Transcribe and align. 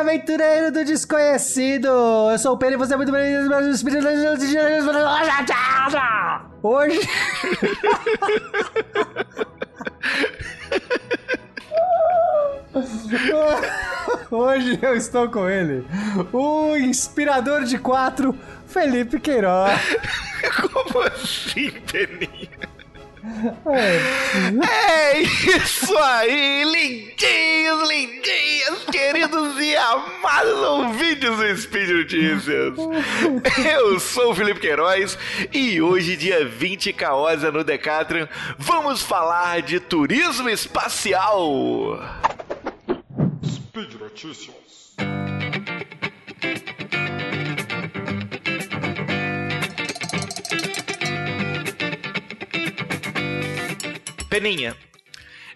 aventureiro 0.00 0.72
do 0.72 0.84
desconhecido! 0.84 1.88
Eu 2.30 2.38
sou 2.38 2.54
o 2.54 2.58
Pedro 2.58 2.74
e 2.74 2.78
você 2.78 2.94
é 2.94 2.96
muito 2.96 3.12
bem. 3.12 3.34
Hoje. 6.62 7.00
Hoje 14.30 14.78
eu 14.80 14.96
estou 14.96 15.28
com 15.28 15.48
ele, 15.48 15.84
o 16.32 16.76
inspirador 16.76 17.64
de 17.64 17.78
quatro, 17.78 18.38
Felipe 18.66 19.18
Queiroz. 19.18 19.80
Como 20.72 21.02
assim, 21.04 21.70
Peninha? 21.90 22.70
É. 23.66 25.12
é 25.12 25.20
isso 25.20 25.96
aí, 25.98 26.64
lindinhos, 26.64 27.88
lindinhas, 27.88 28.39
queridos 29.12 29.60
e 29.60 29.76
amados 29.76 30.60
ouvintes 30.60 31.36
do 31.36 31.56
Speed 31.56 31.90
Notícias. 31.90 32.74
Eu 33.66 33.98
sou 33.98 34.30
o 34.30 34.34
Felipe 34.36 34.60
Queiroz 34.60 35.18
e 35.52 35.82
hoje, 35.82 36.16
dia 36.16 36.46
20 36.46 36.92
Caosa 36.92 37.50
no 37.50 37.64
Decathlon, 37.64 38.28
vamos 38.56 39.02
falar 39.02 39.62
de 39.62 39.80
turismo 39.80 40.48
espacial. 40.48 41.98
Speed 43.44 43.94
Notícias. 43.94 44.94
Peninha, 54.28 54.76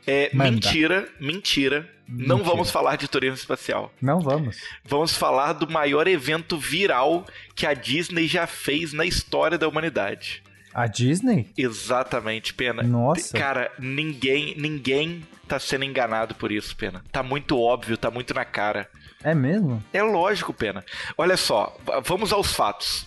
é, 0.06 0.30
mentira, 0.33 1.08
mentira. 1.20 1.88
Não 2.06 2.42
vamos 2.42 2.70
falar 2.70 2.97
de 2.97 3.08
turismo 3.08 3.36
espacial. 3.36 3.92
Não 4.00 4.20
vamos. 4.20 4.58
Vamos 4.84 5.16
falar 5.16 5.55
do 5.55 5.70
maior 5.70 6.06
evento 6.06 6.58
viral 6.58 7.27
que 7.55 7.66
a 7.66 7.72
Disney 7.72 8.27
já 8.27 8.47
fez 8.47 8.92
na 8.92 9.06
história 9.06 9.56
da 9.56 9.66
humanidade. 9.66 10.42
A 10.75 10.86
Disney? 10.86 11.50
Exatamente, 11.56 12.52
Pena. 12.52 12.82
Nossa. 12.82 13.36
Cara, 13.38 13.72
ninguém, 13.78 14.55
ninguém 14.58 15.22
tá 15.47 15.58
sendo 15.58 15.84
enganado 15.84 16.34
por 16.34 16.50
isso, 16.50 16.77
Pena. 16.77 17.02
Tá 17.12 17.22
muito 17.22 17.58
óbvio, 17.58 17.97
tá 17.97 18.10
muito 18.10 18.34
na 18.34 18.44
cara. 18.44 18.88
É 19.22 19.34
mesmo? 19.34 19.82
É 19.92 20.02
lógico, 20.02 20.52
Pena. 20.52 20.84
Olha 21.16 21.36
só, 21.36 21.75
vamos 22.05 22.32
aos 22.32 22.52
fatos. 22.52 23.06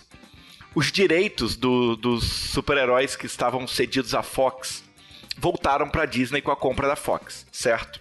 Os 0.74 0.90
direitos 0.90 1.56
do, 1.56 1.94
dos 1.94 2.24
super-heróis 2.24 3.14
que 3.14 3.26
estavam 3.26 3.66
cedidos 3.66 4.14
à 4.14 4.22
Fox 4.22 4.82
voltaram 5.38 5.88
para 5.88 6.04
Disney 6.04 6.40
com 6.40 6.50
a 6.50 6.56
compra 6.56 6.88
da 6.88 6.96
Fox, 6.96 7.46
certo? 7.52 8.00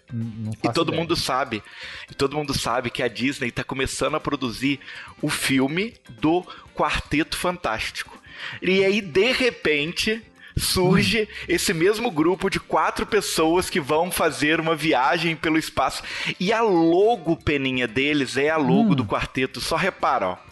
e 0.63 0.73
todo 0.73 0.89
ideia. 0.89 1.02
mundo 1.02 1.16
sabe, 1.16 1.63
e 2.09 2.13
todo 2.13 2.35
mundo 2.35 2.53
sabe 2.57 2.89
que 2.89 3.03
a 3.03 3.07
Disney 3.07 3.49
está 3.49 3.63
começando 3.63 4.16
a 4.16 4.19
produzir 4.19 4.80
o 5.21 5.30
filme 5.30 5.93
do 6.09 6.43
Quarteto 6.75 7.38
Fantástico. 7.38 8.17
E 8.61 8.83
aí 8.83 9.02
de 9.02 9.31
repente 9.31 10.21
surge 10.58 11.23
hum. 11.23 11.45
esse 11.47 11.73
mesmo 11.73 12.09
grupo 12.09 12.49
de 12.49 12.59
quatro 12.59 13.05
pessoas 13.05 13.69
que 13.69 13.80
vão 13.80 14.11
fazer 14.11 14.59
uma 14.59 14.75
viagem 14.75 15.35
pelo 15.35 15.58
espaço. 15.58 16.03
E 16.39 16.52
a 16.52 16.61
logo 16.61 17.35
peninha 17.35 17.88
deles 17.88 18.38
é 18.38 18.49
a 18.49 18.58
logo 18.58 18.93
hum. 18.93 18.95
do 18.95 19.05
quarteto. 19.05 19.61
Só 19.61 19.75
repara, 19.75 20.30
ó. 20.30 20.46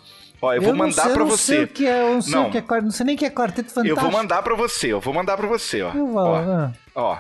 Ó, 0.46 0.54
eu, 0.54 0.58
eu 0.58 0.62
vou 0.62 0.76
mandar 0.76 1.10
para 1.10 1.24
você. 1.24 1.56
Sei 1.56 1.64
o 1.64 1.68
que 1.68 1.88
é, 1.88 2.02
eu 2.02 2.14
não 2.14 2.22
sei 2.22 2.34
não. 2.34 2.48
o 2.48 2.52
que 2.52 2.58
é, 2.58 2.82
não 2.82 2.92
sei 2.92 3.06
nem 3.06 3.16
o 3.16 3.18
que 3.18 3.26
é 3.26 3.30
quarteto 3.30 3.70
fantástico. 3.70 4.00
Eu 4.00 4.02
vou 4.02 4.12
mandar 4.12 4.44
para 4.44 4.56
você, 4.56 4.94
eu 4.94 5.02
vou 5.02 5.14
mandar 5.14 5.38
para 5.38 5.48
você, 5.48 5.82
ó. 5.82 5.92
Vou, 5.92 6.16
ó, 6.16 6.36
ah. 6.36 6.72
ó. 6.94 7.18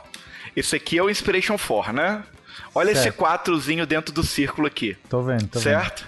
Esse 0.55 0.75
aqui 0.75 0.97
é 0.97 1.03
o 1.03 1.09
Inspiration 1.09 1.58
4, 1.58 1.91
né? 1.91 2.23
Olha 2.73 2.93
certo. 2.93 3.08
esse 3.08 3.17
quatrozinho 3.17 3.85
dentro 3.85 4.14
do 4.14 4.23
círculo 4.23 4.67
aqui. 4.67 4.95
Tô 5.09 5.21
vendo, 5.21 5.47
tô 5.47 5.59
certo? 5.59 6.08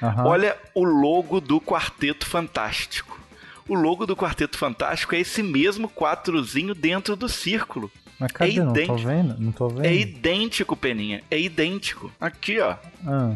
vendo. 0.00 0.18
Uhum. 0.18 0.26
Olha 0.26 0.56
o 0.74 0.84
logo 0.84 1.40
do 1.40 1.60
Quarteto 1.60 2.26
Fantástico. 2.26 3.18
O 3.66 3.74
logo 3.74 4.06
do 4.06 4.14
Quarteto 4.14 4.56
Fantástico 4.58 5.14
é 5.14 5.20
esse 5.20 5.42
mesmo 5.42 5.88
quatrozinho 5.88 6.74
dentro 6.74 7.16
do 7.16 7.28
círculo. 7.28 7.90
Mas 8.18 8.30
cadê? 8.30 8.50
É 8.50 8.54
idêntico. 8.54 8.86
Não 8.86 8.96
tô 8.96 8.96
vendo, 8.96 9.36
não 9.40 9.52
tô 9.52 9.68
vendo. 9.68 9.86
É 9.86 9.94
idêntico, 9.94 10.76
Peninha. 10.76 11.22
É 11.30 11.40
idêntico. 11.40 12.12
Aqui, 12.20 12.60
ó. 12.60 12.76
Ah. 13.06 13.34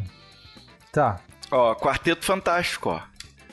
Tá. 0.93 1.21
Ó, 1.51 1.75
Quarteto 1.75 2.25
Fantástico, 2.25 2.91
ó. 2.91 3.01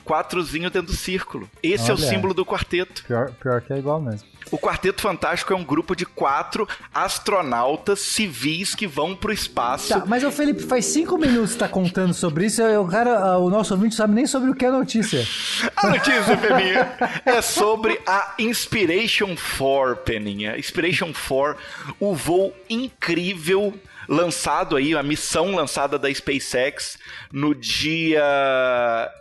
Quatrozinho 0.06 0.70
dentro 0.70 0.92
do 0.92 0.96
círculo. 0.96 1.50
Esse 1.62 1.90
Olha, 1.90 1.90
é 1.90 1.94
o 1.94 1.98
símbolo 1.98 2.32
do 2.32 2.46
quarteto. 2.46 3.04
Pior, 3.04 3.32
pior 3.32 3.60
que 3.60 3.72
é 3.72 3.78
igual 3.78 4.00
mesmo. 4.00 4.26
O 4.50 4.58
Quarteto 4.58 5.02
Fantástico 5.02 5.52
é 5.52 5.56
um 5.56 5.64
grupo 5.64 5.96
de 5.96 6.06
quatro 6.06 6.68
astronautas 6.94 7.98
civis 7.98 8.76
que 8.76 8.86
vão 8.86 9.16
pro 9.16 9.32
espaço. 9.32 9.88
Tá, 9.88 10.04
mas 10.06 10.22
o 10.22 10.30
Felipe, 10.30 10.62
faz 10.62 10.84
cinco 10.84 11.18
minutos 11.18 11.54
que 11.54 11.58
tá 11.58 11.68
contando 11.68 12.14
sobre 12.14 12.46
isso 12.46 12.62
e 12.62 12.76
o 12.76 12.86
cara, 12.86 13.38
o 13.38 13.50
nosso 13.50 13.74
ouvinte 13.74 13.96
sabe 13.96 14.14
nem 14.14 14.24
sobre 14.24 14.50
o 14.50 14.54
que 14.54 14.64
é 14.64 14.68
a 14.68 14.72
notícia. 14.72 15.26
A 15.76 15.88
notícia, 15.88 16.36
Peninha, 16.36 16.96
é 17.24 17.42
sobre 17.42 18.00
a 18.06 18.34
Inspiration 18.38 19.34
4, 19.58 19.96
Peninha. 19.96 20.58
Inspiration 20.58 21.12
4, 21.12 21.56
o 21.98 22.14
voo 22.14 22.52
incrível 22.68 23.74
lançado 24.08 24.76
aí, 24.76 24.94
a 24.94 25.02
missão 25.02 25.54
lançada 25.54 25.98
da 25.98 26.12
SpaceX 26.12 26.98
no 27.32 27.54
dia 27.54 28.22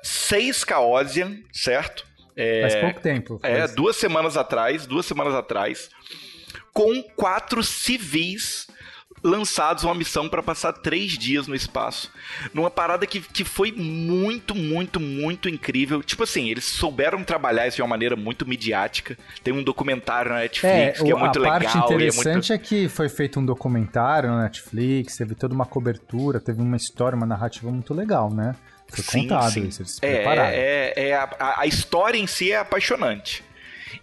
6 0.04 0.64
Caosian, 0.64 1.38
certo? 1.52 2.06
É, 2.36 2.62
faz 2.62 2.76
pouco 2.76 3.02
tempo. 3.02 3.40
É, 3.44 3.60
faz... 3.60 3.72
É, 3.72 3.76
duas 3.76 3.96
semanas 3.96 4.38
atrás, 4.38 4.86
duas 4.86 5.06
semanas 5.06 5.34
atrás, 5.34 5.90
com 6.74 7.02
quatro 7.16 7.64
civis 7.64 8.68
lançados 9.26 9.84
uma 9.84 9.96
missão 9.96 10.30
para 10.30 10.44
passar 10.44 10.72
três 10.72 11.18
dias 11.18 11.48
no 11.48 11.56
espaço. 11.56 12.12
Numa 12.54 12.70
parada 12.70 13.08
que, 13.08 13.20
que 13.20 13.44
foi 13.44 13.72
muito, 13.72 14.54
muito, 14.54 15.00
muito 15.00 15.50
incrível. 15.50 16.04
Tipo 16.04 16.24
assim, 16.24 16.50
eles 16.50 16.64
souberam 16.66 17.24
trabalhar 17.24 17.68
isso 17.68 17.78
de 17.78 17.82
uma 17.82 17.88
maneira 17.88 18.16
muito 18.16 18.48
midiática. 18.48 19.18
Tem 19.44 19.52
um 19.52 19.64
documentário 19.64 20.32
na 20.32 20.40
Netflix 20.40 21.00
é, 21.00 21.04
que 21.04 21.12
é 21.12 21.16
muito 21.16 21.40
legal. 21.40 21.58
A 21.58 21.60
parte 21.60 21.78
interessante 21.78 22.54
é, 22.54 22.56
muito... 22.56 22.66
é, 22.66 22.68
que 22.68 22.88
foi 22.88 23.10
feito 23.10 23.40
um 23.40 23.46
documentário 23.46 24.30
na 24.30 24.44
Netflix, 24.44 25.18
teve 25.18 25.34
toda 25.34 25.56
uma 25.56 25.66
cobertura, 25.66 26.40
teve 26.40 26.62
uma 26.62 26.78
história, 26.78 27.16
uma 27.16 27.26
narrativa 27.26 27.72
muito 27.72 27.94
legal, 27.94 28.32
né? 28.32 28.56
Foi 28.88 29.04
sim, 29.04 29.22
contado 29.28 29.52
sim. 29.52 29.68
isso, 29.68 29.82
eles 29.82 30.00
é, 30.04 30.08
é, 30.08 31.10
é 31.10 31.16
a, 31.16 31.62
a 31.62 31.66
história 31.66 32.20
em 32.20 32.28
si 32.28 32.52
é 32.52 32.58
apaixonante. 32.58 33.44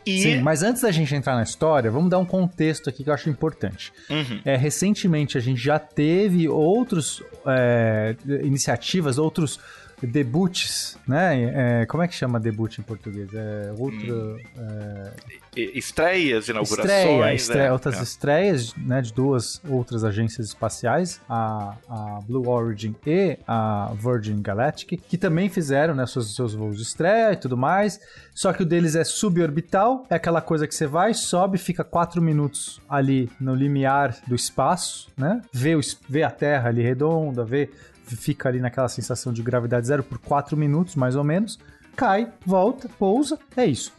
E... 0.04 0.22
Sim, 0.22 0.40
mas 0.40 0.62
antes 0.62 0.82
da 0.82 0.90
gente 0.90 1.14
entrar 1.14 1.34
na 1.34 1.42
história, 1.42 1.90
vamos 1.90 2.10
dar 2.10 2.18
um 2.18 2.24
contexto 2.24 2.88
aqui 2.88 3.04
que 3.04 3.10
eu 3.10 3.14
acho 3.14 3.28
importante. 3.28 3.92
Uhum. 4.08 4.40
É, 4.44 4.56
recentemente 4.56 5.36
a 5.38 5.40
gente 5.40 5.60
já 5.60 5.78
teve 5.78 6.48
outros 6.48 7.22
é, 7.46 8.16
iniciativas, 8.42 9.18
outros 9.18 9.58
debuts, 10.06 10.98
né? 11.06 11.80
É, 11.82 11.86
como 11.86 12.02
é 12.02 12.08
que 12.08 12.14
chama 12.14 12.40
debut 12.40 12.78
em 12.78 12.82
português? 12.82 13.28
É 13.32 13.72
outro. 13.76 14.36
Hum. 14.36 14.38
É... 14.56 15.12
Estreias, 15.54 16.48
inaugurações. 16.48 16.90
Estreia, 16.90 17.34
estreia 17.34 17.66
é, 17.66 17.72
outras 17.72 17.98
é. 17.98 18.02
estreias, 18.02 18.74
né? 18.76 19.02
De 19.02 19.12
duas 19.12 19.60
outras 19.68 20.02
agências 20.02 20.48
espaciais, 20.48 21.20
a, 21.28 21.76
a, 21.88 22.20
Blue 22.26 22.48
Origin 22.48 22.94
e 23.06 23.38
a 23.46 23.92
Virgin 23.94 24.40
Galactic, 24.40 25.00
que 25.08 25.18
também 25.18 25.48
fizeram 25.48 25.94
né, 25.94 26.06
seus, 26.06 26.34
seus 26.34 26.54
voos 26.54 26.76
de 26.76 26.82
estreia 26.82 27.32
e 27.32 27.36
tudo 27.36 27.56
mais. 27.56 28.00
Só 28.34 28.52
que 28.52 28.62
o 28.62 28.66
deles 28.66 28.96
é 28.96 29.04
suborbital, 29.04 30.06
é 30.08 30.14
aquela 30.14 30.40
coisa 30.40 30.66
que 30.66 30.74
você 30.74 30.86
vai, 30.86 31.12
sobe, 31.12 31.58
fica 31.58 31.84
quatro 31.84 32.22
minutos 32.22 32.80
ali 32.88 33.30
no 33.38 33.54
limiar 33.54 34.16
do 34.26 34.34
espaço, 34.34 35.08
né? 35.16 35.42
Vê, 35.52 35.76
o, 35.76 35.80
vê 36.08 36.22
a 36.22 36.30
Terra 36.30 36.70
ali 36.70 36.82
redonda, 36.82 37.44
vê 37.44 37.68
fica 38.04 38.48
ali 38.48 38.60
naquela 38.60 38.88
sensação 38.88 39.32
de 39.32 39.42
gravidade 39.42 39.86
zero 39.86 40.02
por 40.02 40.18
4 40.18 40.56
minutos, 40.56 40.94
mais 40.94 41.16
ou 41.16 41.24
menos, 41.24 41.58
cai, 41.96 42.32
volta, 42.44 42.88
pousa, 42.98 43.38
é 43.56 43.66
isso. 43.66 43.92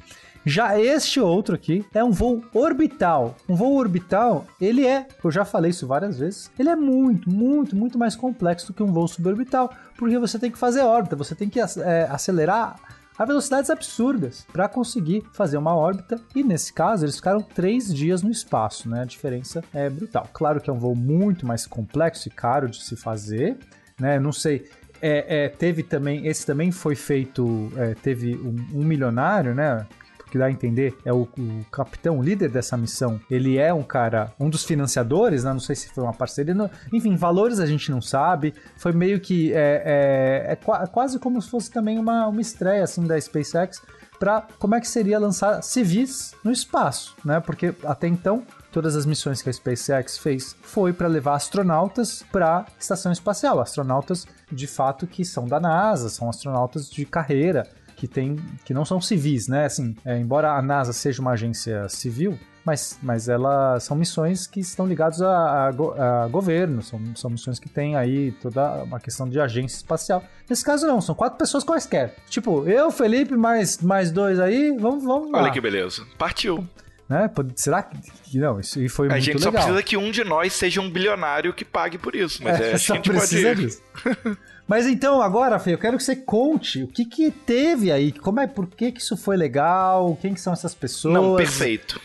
Já 0.46 0.78
este 0.78 1.22
outro 1.22 1.56
aqui 1.56 1.86
é 1.94 2.04
um 2.04 2.12
voo 2.12 2.44
orbital. 2.54 3.36
Um 3.48 3.56
voo 3.56 3.76
orbital, 3.76 4.46
ele 4.60 4.86
é, 4.86 5.08
eu 5.24 5.32
já 5.32 5.46
falei 5.46 5.72
isso 5.72 5.88
várias 5.88 6.20
vezes, 6.20 6.52
ele 6.60 6.68
é 6.70 6.76
muito, 6.76 7.30
muito, 7.30 7.76
muito 7.76 7.98
mais 7.98 8.14
complexo 8.14 8.68
do 8.68 8.74
que 8.74 8.84
um 8.84 8.92
voo 8.92 9.08
suborbital, 9.08 9.74
porque 9.98 10.20
você 10.20 10.38
tem 10.38 10.52
que 10.52 10.58
fazer 10.58 10.82
órbita, 10.82 11.16
você 11.16 11.34
tem 11.34 11.48
que 11.48 11.62
é, 11.62 12.08
acelerar 12.10 12.76
a 13.18 13.26
velocidades 13.26 13.70
absurdas 13.70 14.46
para 14.52 14.68
conseguir 14.68 15.24
fazer 15.34 15.58
uma 15.58 15.76
órbita. 15.76 16.20
E 16.36 16.44
nesse 16.44 16.74
caso, 16.74 17.06
eles 17.06 17.16
ficaram 17.16 17.42
três 17.42 17.94
dias 17.94 18.22
no 18.22 18.32
espaço, 18.32 18.90
né? 18.90 19.02
A 19.02 19.06
diferença 19.06 19.64
é 19.74 19.90
brutal. 19.90 20.28
Claro 20.34 20.60
que 20.60 20.70
é 20.70 20.74
um 20.74 20.80
voo 20.80 20.96
muito 20.96 21.46
mais 21.46 21.66
complexo 21.66 22.28
e 22.28 22.32
caro 22.32 22.68
de 22.68 22.84
se 22.84 22.96
fazer, 22.96 23.58
né? 24.00 24.20
Não 24.20 24.32
sei. 24.32 24.66
É, 25.02 25.46
é, 25.46 25.50
teve 25.50 25.84
também, 25.84 26.28
esse 26.28 26.46
também 26.46 26.72
foi 26.72 26.96
feito, 26.96 27.72
é, 27.76 27.94
teve 27.94 28.36
um, 28.36 28.80
um, 28.80 28.84
milionário, 28.84 29.54
né? 29.54 29.86
Que 30.32 30.38
dá 30.38 30.46
a 30.46 30.52
entender, 30.52 30.98
é 31.06 31.14
o, 31.14 31.28
o, 31.38 31.66
capitão, 31.72 32.20
o 32.20 32.24
líder 32.24 32.50
dessa 32.50 32.76
missão. 32.76 33.20
Ele 33.30 33.58
é 33.58 33.74
um 33.74 33.84
cara, 33.84 34.34
um 34.40 34.50
dos 34.50 34.64
financiadores, 34.64 35.44
né? 35.44 35.52
Não 35.52 35.60
sei 35.60 35.76
se 35.76 35.90
foi 35.90 36.04
uma 36.04 36.14
parceria. 36.14 36.54
Não, 36.56 36.70
enfim, 36.92 37.16
valores 37.16 37.60
a 37.60 37.66
gente 37.66 37.92
não 37.92 38.02
sabe. 38.02 38.54
Foi 38.78 38.94
meio 38.94 39.20
que. 39.20 39.54
É, 39.54 40.48
é, 40.48 40.52
é 40.54 40.88
quase 40.88 41.20
como 41.20 41.42
se 41.42 41.50
fosse 41.50 41.70
também 41.70 42.00
uma, 42.00 42.28
uma 42.28 42.42
estreia 42.42 42.84
assim 42.84 43.06
da 43.06 43.20
SpaceX 43.20 43.82
para 44.18 44.48
como 44.58 44.74
é 44.74 44.80
que 44.80 44.88
seria 44.88 45.20
lançar 45.20 45.62
civis 45.62 46.34
no 46.46 46.52
espaço, 46.52 47.14
né? 47.26 47.42
Porque 47.42 47.76
até 47.84 48.08
então 48.08 48.44
todas 48.74 48.96
as 48.96 49.06
missões 49.06 49.42
que 49.42 49.50
a 49.50 49.54
SpaceX 49.54 50.18
fez 50.18 50.58
foi 50.64 50.92
para 50.92 51.08
levar 51.08 51.36
astronautas 51.36 52.26
para 52.32 52.58
a 52.58 52.66
estação 52.80 53.12
espacial, 53.12 53.62
astronautas 53.62 54.28
de 54.52 54.66
fato 54.66 55.06
que 55.06 55.24
são 55.24 55.48
da 55.48 55.60
NASA, 55.60 56.10
são 56.10 56.28
astronautas 56.28 56.90
de 56.90 57.06
carreira, 57.06 57.68
que 57.96 58.08
tem 58.08 58.36
que 58.66 58.74
não 58.74 58.84
são 58.84 59.00
civis, 59.00 59.48
né? 59.48 59.66
Assim, 59.66 59.96
é, 60.04 60.18
embora 60.18 60.52
a 60.52 60.62
NASA 60.62 60.92
seja 60.92 61.22
uma 61.22 61.32
agência 61.32 61.88
civil, 61.88 62.38
mas, 62.66 62.98
mas 63.04 63.30
elas 63.30 63.84
são 63.84 63.96
missões 63.96 64.48
que 64.48 64.60
estão 64.60 64.88
ligadas 64.88 65.22
a, 65.22 65.30
a, 65.30 66.24
a, 66.24 66.28
governo, 66.28 66.82
são, 66.82 67.00
são 67.16 67.30
missões 67.30 67.60
que 67.60 67.70
tem 67.70 67.96
aí 67.96 68.32
toda 68.42 68.84
uma 68.84 69.00
questão 69.00 69.30
de 69.30 69.40
agência 69.40 69.78
espacial. 69.78 70.24
Nesse 70.50 70.66
caso, 70.66 70.88
não, 70.88 71.00
são 71.00 71.14
quatro 71.14 71.38
pessoas 71.38 71.64
quaisquer. 71.64 72.16
Tipo, 72.28 72.68
eu, 72.68 72.90
Felipe, 72.90 73.36
mais, 73.36 73.80
mais 73.80 74.12
dois 74.12 74.40
aí, 74.40 74.76
vamos, 74.80 75.04
vamos 75.04 75.32
lá. 75.32 75.44
Olha 75.44 75.52
que 75.52 75.62
beleza. 75.62 76.06
Partiu. 76.18 76.68
Né? 77.14 77.30
Será 77.56 77.84
que. 77.84 77.96
Não, 78.34 78.60
isso 78.60 78.74
foi 78.90 79.08
a 79.08 79.12
muito 79.12 79.12
legal. 79.12 79.16
A 79.18 79.20
gente 79.20 79.42
só 79.42 79.52
precisa 79.52 79.84
que 79.84 79.96
um 79.96 80.10
de 80.10 80.24
nós 80.24 80.54
seja 80.54 80.82
um 80.82 80.90
bilionário 80.90 81.54
que 81.54 81.64
pague 81.64 82.00
por 82.00 82.16
isso, 82.16 82.44
mas 82.44 82.60
é, 82.60 82.72
é 82.72 82.74
a 82.76 82.78
gente 82.78 83.10
precisa 83.10 83.50
pode 83.50 83.62
disso. 83.62 83.82
Mas 84.66 84.88
então, 84.88 85.22
agora, 85.22 85.60
Fê, 85.60 85.74
eu 85.74 85.78
quero 85.78 85.98
que 85.98 86.04
você 86.04 86.16
conte 86.16 86.84
o 86.84 86.88
que 86.88 87.04
que 87.04 87.30
teve 87.30 87.92
aí, 87.92 88.14
como 88.14 88.40
é, 88.40 88.48
por 88.48 88.66
que 88.66 88.94
que 88.94 89.02
isso 89.02 89.18
foi 89.18 89.36
legal, 89.36 90.18
quem 90.22 90.34
que 90.34 90.40
são 90.40 90.54
essas 90.54 90.74
pessoas. 90.74 91.14
Não, 91.14 91.36
perfeito. 91.36 92.00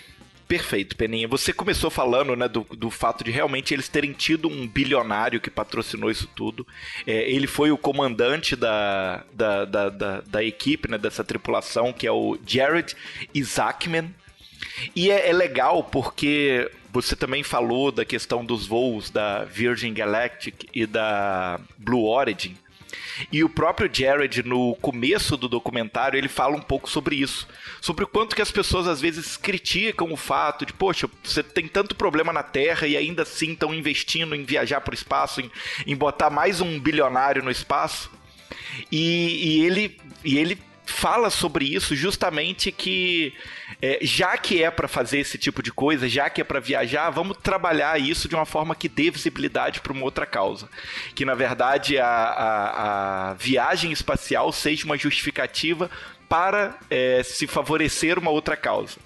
Perfeito, 0.48 0.96
Peninha. 0.96 1.28
Você 1.28 1.52
começou 1.52 1.90
falando 1.90 2.34
né, 2.34 2.48
do, 2.48 2.66
do 2.76 2.90
fato 2.90 3.22
de 3.22 3.30
realmente 3.30 3.74
eles 3.74 3.86
terem 3.86 4.12
tido 4.12 4.48
um 4.48 4.66
bilionário 4.66 5.40
que 5.40 5.50
patrocinou 5.50 6.10
isso 6.10 6.26
tudo. 6.34 6.66
É, 7.06 7.30
ele 7.30 7.46
foi 7.46 7.70
o 7.70 7.76
comandante 7.76 8.56
da, 8.56 9.24
da, 9.32 9.66
da, 9.66 9.88
da, 9.90 10.20
da 10.22 10.42
equipe, 10.42 10.90
né, 10.90 10.96
dessa 10.96 11.22
tripulação, 11.22 11.92
que 11.92 12.06
é 12.06 12.12
o 12.12 12.38
Jared 12.46 12.96
Isaacman. 13.34 14.12
E 14.94 15.10
é, 15.10 15.28
é 15.28 15.32
legal 15.32 15.84
porque 15.84 16.70
você 16.90 17.14
também 17.14 17.42
falou 17.42 17.92
da 17.92 18.04
questão 18.04 18.44
dos 18.44 18.66
voos 18.66 19.10
da 19.10 19.44
Virgin 19.44 19.92
Galactic 19.92 20.64
e 20.74 20.86
da 20.86 21.60
Blue 21.76 22.06
Origin. 22.06 22.56
E 23.30 23.42
o 23.42 23.48
próprio 23.48 23.90
Jared, 23.92 24.42
no 24.42 24.74
começo 24.76 25.36
do 25.36 25.48
documentário, 25.48 26.16
ele 26.16 26.28
fala 26.28 26.56
um 26.56 26.60
pouco 26.60 26.88
sobre 26.88 27.16
isso. 27.16 27.46
Sobre 27.80 28.04
o 28.04 28.06
quanto 28.06 28.34
que 28.34 28.42
as 28.42 28.50
pessoas 28.50 28.86
às 28.86 29.00
vezes 29.00 29.36
criticam 29.36 30.12
o 30.12 30.16
fato 30.16 30.64
de, 30.64 30.72
poxa, 30.72 31.08
você 31.22 31.42
tem 31.42 31.66
tanto 31.68 31.94
problema 31.94 32.32
na 32.32 32.42
Terra 32.42 32.86
e 32.86 32.96
ainda 32.96 33.22
assim 33.22 33.52
estão 33.52 33.74
investindo 33.74 34.34
em 34.34 34.44
viajar 34.44 34.80
para 34.80 34.92
o 34.92 34.94
espaço, 34.94 35.40
em, 35.40 35.50
em 35.86 35.96
botar 35.96 36.30
mais 36.30 36.60
um 36.60 36.78
bilionário 36.78 37.42
no 37.42 37.50
espaço. 37.50 38.10
E, 38.90 39.60
e, 39.60 39.66
ele, 39.66 39.98
e 40.24 40.38
ele 40.38 40.58
fala 40.88 41.30
sobre 41.30 41.64
isso 41.66 41.94
justamente 41.94 42.72
que 42.72 43.34
é, 43.80 43.98
já 44.02 44.36
que 44.36 44.62
é 44.62 44.70
para 44.70 44.88
fazer 44.88 45.18
esse 45.18 45.36
tipo 45.36 45.62
de 45.62 45.70
coisa, 45.70 46.08
já 46.08 46.30
que 46.30 46.40
é 46.40 46.44
para 46.44 46.60
viajar, 46.60 47.10
vamos 47.10 47.36
trabalhar 47.36 48.00
isso 48.00 48.28
de 48.28 48.34
uma 48.34 48.46
forma 48.46 48.74
que 48.74 48.88
dê 48.88 49.10
visibilidade 49.10 49.80
para 49.80 49.92
uma 49.92 50.04
outra 50.04 50.26
causa. 50.26 50.68
Que 51.14 51.24
na 51.24 51.34
verdade 51.34 51.98
a, 51.98 52.06
a, 52.06 53.30
a 53.30 53.34
viagem 53.34 53.92
espacial 53.92 54.50
seja 54.50 54.84
uma 54.84 54.96
justificativa 54.96 55.90
para 56.28 56.76
é, 56.90 57.22
se 57.22 57.46
favorecer 57.46 58.18
uma 58.18 58.30
outra 58.30 58.56
causa. 58.56 58.96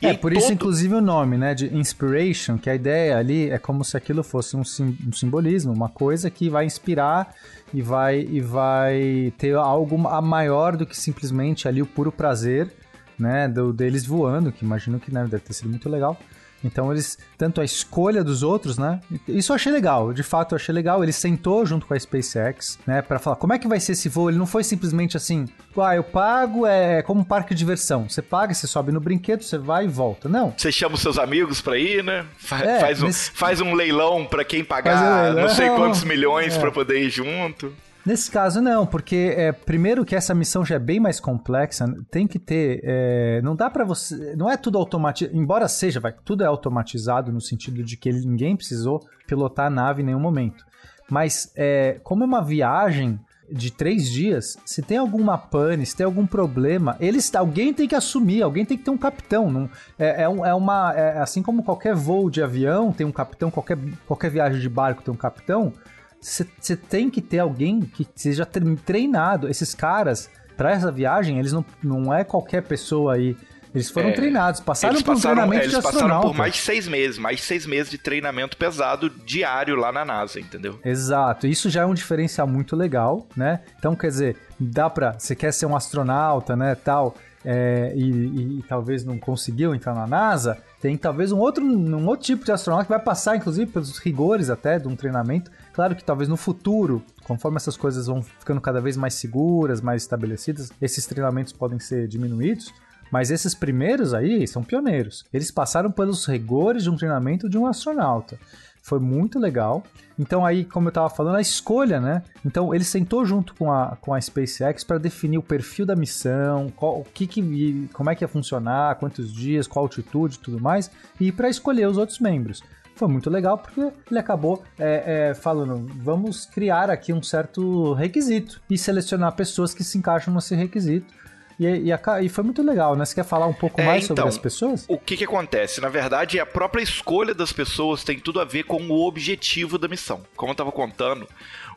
E 0.00 0.06
é, 0.06 0.14
por 0.14 0.32
todo... 0.32 0.40
isso, 0.40 0.52
inclusive, 0.52 0.94
o 0.94 1.00
nome, 1.00 1.36
né, 1.36 1.54
de 1.54 1.74
inspiration, 1.74 2.58
que 2.58 2.68
a 2.68 2.74
ideia 2.74 3.16
ali 3.16 3.50
é 3.50 3.58
como 3.58 3.84
se 3.84 3.96
aquilo 3.96 4.22
fosse 4.22 4.56
um, 4.56 4.64
sim, 4.64 4.96
um 5.06 5.12
simbolismo, 5.12 5.72
uma 5.72 5.88
coisa 5.88 6.30
que 6.30 6.48
vai 6.48 6.64
inspirar 6.64 7.34
e 7.72 7.80
vai, 7.80 8.20
e 8.20 8.40
vai 8.40 9.32
ter 9.38 9.54
algo 9.54 10.06
a 10.08 10.20
maior 10.20 10.76
do 10.76 10.86
que 10.86 10.96
simplesmente 10.96 11.68
ali 11.68 11.80
o 11.80 11.86
puro 11.86 12.12
prazer, 12.12 12.72
né, 13.18 13.48
do, 13.48 13.72
deles 13.72 14.04
voando, 14.04 14.52
que 14.52 14.64
imagino 14.64 14.98
que 14.98 15.12
né, 15.12 15.22
deve 15.24 15.40
ter 15.40 15.52
sido 15.52 15.68
muito 15.68 15.88
legal. 15.88 16.18
Então 16.62 16.92
eles, 16.92 17.18
tanto 17.38 17.60
a 17.60 17.64
escolha 17.64 18.22
dos 18.22 18.42
outros, 18.42 18.78
né? 18.78 19.00
Isso 19.26 19.52
eu 19.52 19.56
achei 19.56 19.72
legal, 19.72 20.12
de 20.12 20.22
fato 20.22 20.52
eu 20.52 20.56
achei 20.56 20.74
legal. 20.74 21.02
Ele 21.02 21.12
sentou 21.12 21.64
junto 21.64 21.86
com 21.86 21.94
a 21.94 21.98
SpaceX, 21.98 22.78
né, 22.86 23.02
para 23.02 23.18
falar 23.18 23.36
como 23.36 23.52
é 23.52 23.58
que 23.58 23.68
vai 23.68 23.80
ser 23.80 23.92
esse 23.92 24.08
voo. 24.08 24.28
Ele 24.28 24.38
não 24.38 24.46
foi 24.46 24.62
simplesmente 24.62 25.16
assim, 25.16 25.46
ah, 25.78 25.96
eu 25.96 26.04
pago, 26.04 26.66
é 26.66 27.02
como 27.02 27.20
um 27.20 27.24
parque 27.24 27.54
de 27.54 27.58
diversão. 27.58 28.08
Você 28.08 28.22
paga, 28.22 28.52
você 28.52 28.66
sobe 28.66 28.92
no 28.92 29.00
brinquedo, 29.00 29.42
você 29.42 29.58
vai 29.58 29.84
e 29.84 29.88
volta. 29.88 30.28
Não. 30.28 30.52
Você 30.56 30.70
chama 30.70 30.94
os 30.94 31.00
seus 31.00 31.18
amigos 31.18 31.60
pra 31.60 31.78
ir, 31.78 32.04
né? 32.04 32.24
Fa 32.36 32.58
é, 32.58 32.80
faz, 32.80 33.02
um, 33.02 33.06
nesse... 33.06 33.30
faz 33.30 33.60
um 33.60 33.74
leilão 33.74 34.26
pra 34.26 34.44
quem 34.44 34.62
pagar 34.62 35.34
um 35.36 35.40
não 35.40 35.48
sei 35.48 35.68
quantos 35.70 36.04
milhões 36.04 36.54
é. 36.56 36.58
pra 36.58 36.70
poder 36.70 37.02
ir 37.02 37.10
junto. 37.10 37.72
Nesse 38.04 38.30
caso, 38.30 38.62
não, 38.62 38.86
porque 38.86 39.34
é, 39.36 39.52
primeiro 39.52 40.04
que 40.04 40.16
essa 40.16 40.34
missão 40.34 40.64
já 40.64 40.76
é 40.76 40.78
bem 40.78 40.98
mais 40.98 41.20
complexa, 41.20 41.86
tem 42.10 42.26
que 42.26 42.38
ter. 42.38 42.80
É, 42.82 43.42
não 43.42 43.54
dá 43.54 43.68
para 43.68 43.84
você. 43.84 44.34
Não 44.36 44.50
é 44.50 44.56
tudo 44.56 44.78
automatizado. 44.78 45.36
Embora 45.36 45.68
seja, 45.68 46.00
vai, 46.00 46.14
tudo 46.24 46.42
é 46.42 46.46
automatizado 46.46 47.30
no 47.30 47.40
sentido 47.40 47.82
de 47.84 47.96
que 47.96 48.10
ninguém 48.10 48.56
precisou 48.56 49.06
pilotar 49.26 49.66
a 49.66 49.70
nave 49.70 50.02
em 50.02 50.06
nenhum 50.06 50.20
momento. 50.20 50.64
Mas 51.10 51.52
é, 51.56 52.00
como 52.02 52.22
é 52.22 52.26
uma 52.26 52.42
viagem 52.42 53.20
de 53.50 53.70
três 53.72 54.08
dias, 54.08 54.56
se 54.64 54.80
tem 54.80 54.96
alguma 54.96 55.36
pane, 55.36 55.84
se 55.84 55.96
tem 55.96 56.06
algum 56.06 56.24
problema, 56.24 56.96
eles, 57.00 57.34
alguém 57.34 57.74
tem 57.74 57.88
que 57.88 57.96
assumir, 57.96 58.42
alguém 58.42 58.64
tem 58.64 58.78
que 58.78 58.84
ter 58.84 58.90
um 58.90 58.98
capitão. 58.98 59.50
Não, 59.50 59.68
é, 59.98 60.22
é, 60.22 60.24
é 60.24 60.54
uma. 60.54 60.94
É, 60.94 61.18
assim 61.18 61.42
como 61.42 61.62
qualquer 61.62 61.94
voo 61.94 62.30
de 62.30 62.42
avião 62.42 62.92
tem 62.92 63.06
um 63.06 63.12
capitão, 63.12 63.50
qualquer, 63.50 63.76
qualquer 64.06 64.30
viagem 64.30 64.60
de 64.60 64.68
barco 64.68 65.02
tem 65.02 65.12
um 65.12 65.16
capitão 65.16 65.72
você 66.20 66.76
tem 66.76 67.08
que 67.08 67.22
ter 67.22 67.38
alguém 67.38 67.80
que 67.80 68.06
seja 68.14 68.46
treinado. 68.84 69.48
Esses 69.48 69.74
caras, 69.74 70.30
para 70.56 70.70
essa 70.72 70.92
viagem, 70.92 71.38
eles 71.38 71.52
não, 71.52 71.64
não 71.82 72.12
é 72.14 72.24
qualquer 72.24 72.62
pessoa 72.62 73.14
aí. 73.14 73.36
Eles 73.74 73.88
foram 73.88 74.08
é, 74.08 74.12
treinados, 74.12 74.60
passaram 74.60 75.00
por 75.00 75.16
um 75.16 75.20
treinamento 75.20 75.64
eles 75.64 75.70
de 75.70 75.76
astronauta. 75.76 76.08
passaram 76.08 76.22
por 76.22 76.36
mais 76.36 76.54
de 76.54 76.60
seis 76.60 76.88
meses, 76.88 77.18
mais 77.18 77.36
de 77.36 77.42
seis 77.42 77.66
meses 77.66 77.88
de 77.88 77.98
treinamento 77.98 78.56
pesado 78.56 79.08
diário 79.08 79.76
lá 79.76 79.92
na 79.92 80.04
NASA, 80.04 80.40
entendeu? 80.40 80.80
Exato, 80.84 81.46
isso 81.46 81.70
já 81.70 81.82
é 81.82 81.86
um 81.86 81.94
diferencial 81.94 82.48
muito 82.48 82.74
legal, 82.74 83.28
né? 83.36 83.60
Então, 83.78 83.94
quer 83.94 84.08
dizer, 84.08 84.36
dá 84.58 84.90
pra, 84.90 85.14
você 85.16 85.36
quer 85.36 85.52
ser 85.52 85.66
um 85.66 85.76
astronauta, 85.76 86.56
né, 86.56 86.74
tal, 86.74 87.14
é, 87.44 87.92
e, 87.96 88.10
e, 88.10 88.58
e, 88.58 88.62
talvez 88.68 89.04
não 89.04 89.18
conseguiu 89.18 89.74
entrar 89.74 89.94
na 89.94 90.06
NASA, 90.06 90.58
tem 90.80 90.96
talvez 90.96 91.32
um 91.32 91.38
outro, 91.38 91.64
um 91.64 92.06
outro 92.06 92.26
tipo 92.26 92.44
de 92.44 92.52
astronauta 92.52 92.84
que 92.84 92.92
vai 92.92 93.00
passar, 93.00 93.36
inclusive, 93.36 93.70
pelos 93.70 93.98
rigores 93.98 94.50
até 94.50 94.78
de 94.78 94.86
um 94.86 94.94
treinamento, 94.94 95.50
Claro 95.80 95.96
que 95.96 96.04
talvez 96.04 96.28
no 96.28 96.36
futuro, 96.36 97.02
conforme 97.24 97.56
essas 97.56 97.74
coisas 97.74 98.06
vão 98.06 98.22
ficando 98.22 98.60
cada 98.60 98.82
vez 98.82 98.98
mais 98.98 99.14
seguras, 99.14 99.80
mais 99.80 100.02
estabelecidas, 100.02 100.70
esses 100.78 101.06
treinamentos 101.06 101.54
podem 101.54 101.78
ser 101.78 102.06
diminuídos. 102.06 102.70
Mas 103.10 103.30
esses 103.30 103.54
primeiros 103.54 104.14
aí 104.14 104.46
são 104.46 104.62
pioneiros. 104.62 105.24
Eles 105.32 105.50
passaram 105.50 105.90
pelos 105.90 106.26
rigores 106.26 106.84
de 106.84 106.90
um 106.90 106.96
treinamento 106.96 107.48
de 107.48 107.58
um 107.58 107.66
astronauta. 107.66 108.38
Foi 108.82 108.98
muito 108.98 109.38
legal. 109.38 109.82
Então 110.18 110.44
aí, 110.44 110.64
como 110.64 110.88
eu 110.88 110.90
estava 110.90 111.08
falando, 111.08 111.36
a 111.36 111.40
escolha, 111.40 112.00
né? 112.00 112.22
Então 112.44 112.74
ele 112.74 112.84
sentou 112.84 113.24
junto 113.24 113.54
com 113.54 113.72
a, 113.72 113.96
com 114.00 114.12
a 114.12 114.20
SpaceX 114.20 114.84
para 114.84 114.98
definir 114.98 115.38
o 115.38 115.42
perfil 115.42 115.86
da 115.86 115.96
missão, 115.96 116.70
qual, 116.74 117.00
o 117.00 117.04
que, 117.04 117.26
que 117.26 117.88
como 117.92 118.10
é 118.10 118.14
que 118.14 118.24
ia 118.24 118.28
funcionar, 118.28 118.96
quantos 118.96 119.32
dias, 119.32 119.66
qual 119.66 119.84
altitude, 119.84 120.38
tudo 120.38 120.60
mais, 120.60 120.90
e 121.18 121.30
para 121.32 121.48
escolher 121.48 121.86
os 121.86 121.96
outros 121.96 122.18
membros 122.18 122.62
foi 123.00 123.08
muito 123.08 123.30
legal 123.30 123.56
porque 123.56 123.80
ele 124.10 124.20
acabou 124.20 124.62
é, 124.78 125.30
é, 125.30 125.34
falando: 125.34 125.90
vamos 126.02 126.44
criar 126.44 126.90
aqui 126.90 127.14
um 127.14 127.22
certo 127.22 127.94
requisito 127.94 128.60
e 128.68 128.76
selecionar 128.76 129.32
pessoas 129.34 129.72
que 129.72 129.82
se 129.82 129.96
encaixam 129.96 130.34
nesse 130.34 130.54
requisito. 130.54 131.19
E, 131.60 131.90
e, 131.90 132.24
e, 132.24 132.28
foi 132.30 132.42
muito 132.42 132.62
legal, 132.62 132.96
né? 132.96 133.04
Você 133.04 133.14
quer 133.14 133.24
falar 133.24 133.46
um 133.46 133.52
pouco 133.52 133.78
é, 133.82 133.84
mais 133.84 134.04
então, 134.04 134.16
sobre 134.16 134.28
as 134.30 134.38
pessoas? 134.38 134.86
O 134.88 134.96
que, 134.96 135.14
que 135.14 135.24
acontece? 135.24 135.78
Na 135.78 135.90
verdade, 135.90 136.40
a 136.40 136.46
própria 136.46 136.82
escolha 136.82 137.34
das 137.34 137.52
pessoas 137.52 138.02
tem 138.02 138.18
tudo 138.18 138.40
a 138.40 138.46
ver 138.46 138.62
com 138.62 138.82
o 138.88 139.06
objetivo 139.06 139.76
da 139.76 139.86
missão. 139.86 140.22
Como 140.34 140.50
eu 140.50 140.54
estava 140.54 140.72
contando, 140.72 141.28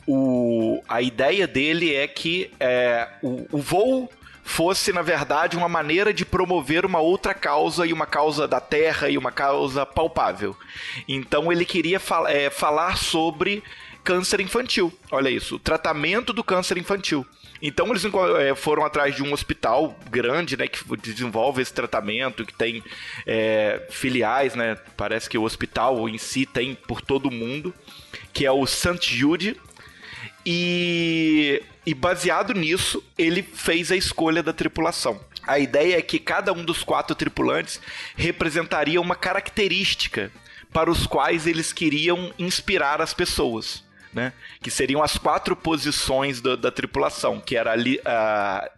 o, 0.07 0.81
a 0.87 1.01
ideia 1.01 1.45
dele 1.45 1.93
é 1.93 2.07
que 2.07 2.49
é, 2.61 3.09
o, 3.21 3.45
o 3.51 3.57
voo 3.57 4.09
fosse, 4.41 4.93
na 4.93 5.01
verdade, 5.01 5.57
uma 5.57 5.67
maneira 5.67 6.13
de 6.13 6.23
promover 6.23 6.85
uma 6.85 6.99
outra 6.99 7.33
causa 7.33 7.85
e 7.85 7.91
uma 7.91 8.05
causa 8.05 8.47
da 8.47 8.61
terra 8.61 9.09
e 9.09 9.17
uma 9.17 9.33
causa 9.33 9.85
palpável. 9.85 10.55
Então 11.09 11.51
ele 11.51 11.65
queria 11.65 11.99
fal 11.99 12.25
é, 12.25 12.49
falar 12.49 12.97
sobre 12.97 13.61
câncer 14.01 14.39
infantil. 14.39 14.93
Olha 15.11 15.29
isso, 15.29 15.57
o 15.57 15.59
tratamento 15.59 16.31
do 16.31 16.43
câncer 16.43 16.77
infantil. 16.77 17.25
Então 17.65 17.87
eles 17.87 18.03
é, 18.39 18.53
foram 18.53 18.83
atrás 18.83 19.15
de 19.15 19.23
um 19.23 19.31
hospital 19.31 19.97
grande, 20.11 20.57
né, 20.57 20.67
que 20.67 20.83
desenvolve 20.97 21.61
esse 21.61 21.73
tratamento, 21.73 22.45
que 22.45 22.53
tem 22.53 22.83
é, 23.25 23.87
filiais, 23.89 24.53
né? 24.53 24.75
Parece 24.97 25.29
que 25.29 25.37
o 25.37 25.43
hospital 25.43 26.09
em 26.09 26.17
si 26.17 26.45
tem 26.45 26.75
por 26.75 27.01
todo 27.01 27.27
o 27.27 27.31
mundo, 27.31 27.73
que 28.33 28.45
é 28.45 28.51
o 28.51 28.65
St. 28.67 28.99
Jude. 29.01 29.55
E 30.45 31.63
e 31.85 31.93
baseado 31.93 32.53
nisso, 32.53 33.03
ele 33.17 33.43
fez 33.43 33.91
a 33.91 33.95
escolha 33.95 34.41
da 34.41 34.53
tripulação. 34.53 35.19
A 35.45 35.59
ideia 35.59 35.97
é 35.97 36.01
que 36.01 36.17
cada 36.17 36.53
um 36.53 36.63
dos 36.63 36.81
quatro 36.81 37.13
tripulantes 37.13 37.81
representaria 38.15 39.01
uma 39.01 39.15
característica 39.15 40.31
para 40.71 40.89
os 40.89 41.05
quais 41.05 41.45
eles 41.45 41.73
queriam 41.73 42.33
inspirar 42.39 43.01
as 43.01 43.13
pessoas. 43.13 43.82
Né? 44.13 44.33
Que 44.61 44.69
seriam 44.69 45.01
as 45.01 45.17
quatro 45.17 45.55
posições 45.55 46.39
do, 46.41 46.55
da 46.55 46.71
tripulação, 46.71 47.39
que 47.39 47.55
era 47.55 47.73
a, 47.73 47.77
a, 48.05 48.69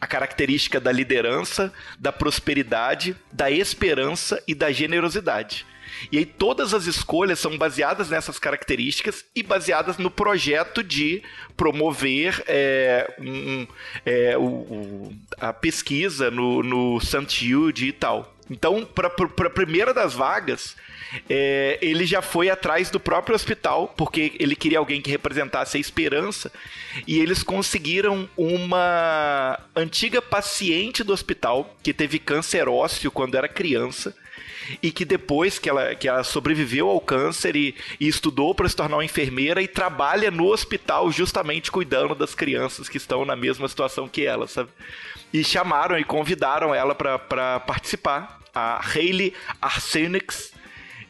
a 0.00 0.06
característica 0.06 0.80
da 0.80 0.90
liderança, 0.90 1.72
da 1.98 2.12
prosperidade, 2.12 3.16
da 3.30 3.50
esperança 3.50 4.42
e 4.46 4.54
da 4.54 4.72
generosidade. 4.72 5.66
E 6.10 6.18
aí 6.18 6.26
todas 6.26 6.74
as 6.74 6.86
escolhas 6.86 7.38
são 7.38 7.56
baseadas 7.56 8.08
nessas 8.08 8.38
características 8.38 9.24
e 9.34 9.42
baseadas 9.42 9.98
no 9.98 10.10
projeto 10.10 10.82
de 10.82 11.22
promover 11.56 12.42
é, 12.46 13.14
um, 13.20 13.66
é, 14.04 14.36
o, 14.36 14.42
o, 14.42 15.12
a 15.38 15.52
pesquisa 15.52 16.30
no, 16.30 16.62
no 16.62 17.00
St. 17.00 17.46
Jude 17.46 17.88
e 17.88 17.92
tal. 17.92 18.34
Então, 18.52 18.84
para 18.84 19.08
a 19.08 19.50
primeira 19.50 19.94
das 19.94 20.14
vagas, 20.14 20.76
é, 21.28 21.78
ele 21.80 22.04
já 22.04 22.22
foi 22.22 22.50
atrás 22.50 22.90
do 22.90 23.00
próprio 23.00 23.34
hospital, 23.34 23.92
porque 23.96 24.32
ele 24.38 24.54
queria 24.54 24.78
alguém 24.78 25.00
que 25.00 25.10
representasse 25.10 25.76
a 25.76 25.80
esperança, 25.80 26.52
e 27.06 27.18
eles 27.18 27.42
conseguiram 27.42 28.28
uma 28.36 29.58
antiga 29.74 30.20
paciente 30.20 31.02
do 31.02 31.12
hospital 31.12 31.74
que 31.82 31.92
teve 31.92 32.18
câncer 32.18 32.68
ósseo 32.68 33.10
quando 33.10 33.36
era 33.36 33.48
criança 33.48 34.14
e 34.82 34.90
que 34.90 35.04
depois 35.04 35.58
que 35.58 35.68
ela, 35.68 35.94
que 35.94 36.08
ela 36.08 36.22
sobreviveu 36.22 36.88
ao 36.88 37.00
câncer 37.00 37.56
e, 37.56 37.74
e 37.98 38.06
estudou 38.06 38.54
para 38.54 38.68
se 38.68 38.76
tornar 38.76 38.96
uma 38.96 39.04
enfermeira 39.04 39.60
e 39.60 39.68
trabalha 39.68 40.30
no 40.30 40.46
hospital 40.46 41.10
justamente 41.10 41.70
cuidando 41.70 42.14
das 42.14 42.34
crianças 42.34 42.88
que 42.88 42.96
estão 42.96 43.24
na 43.24 43.34
mesma 43.34 43.68
situação 43.68 44.08
que 44.08 44.24
ela, 44.24 44.46
sabe? 44.46 44.70
E 45.32 45.42
chamaram 45.42 45.98
e 45.98 46.04
convidaram 46.04 46.74
ela 46.74 46.94
para 46.94 47.60
participar, 47.60 48.38
a 48.54 48.80
Hayley 48.84 49.34
Arsenix, 49.60 50.52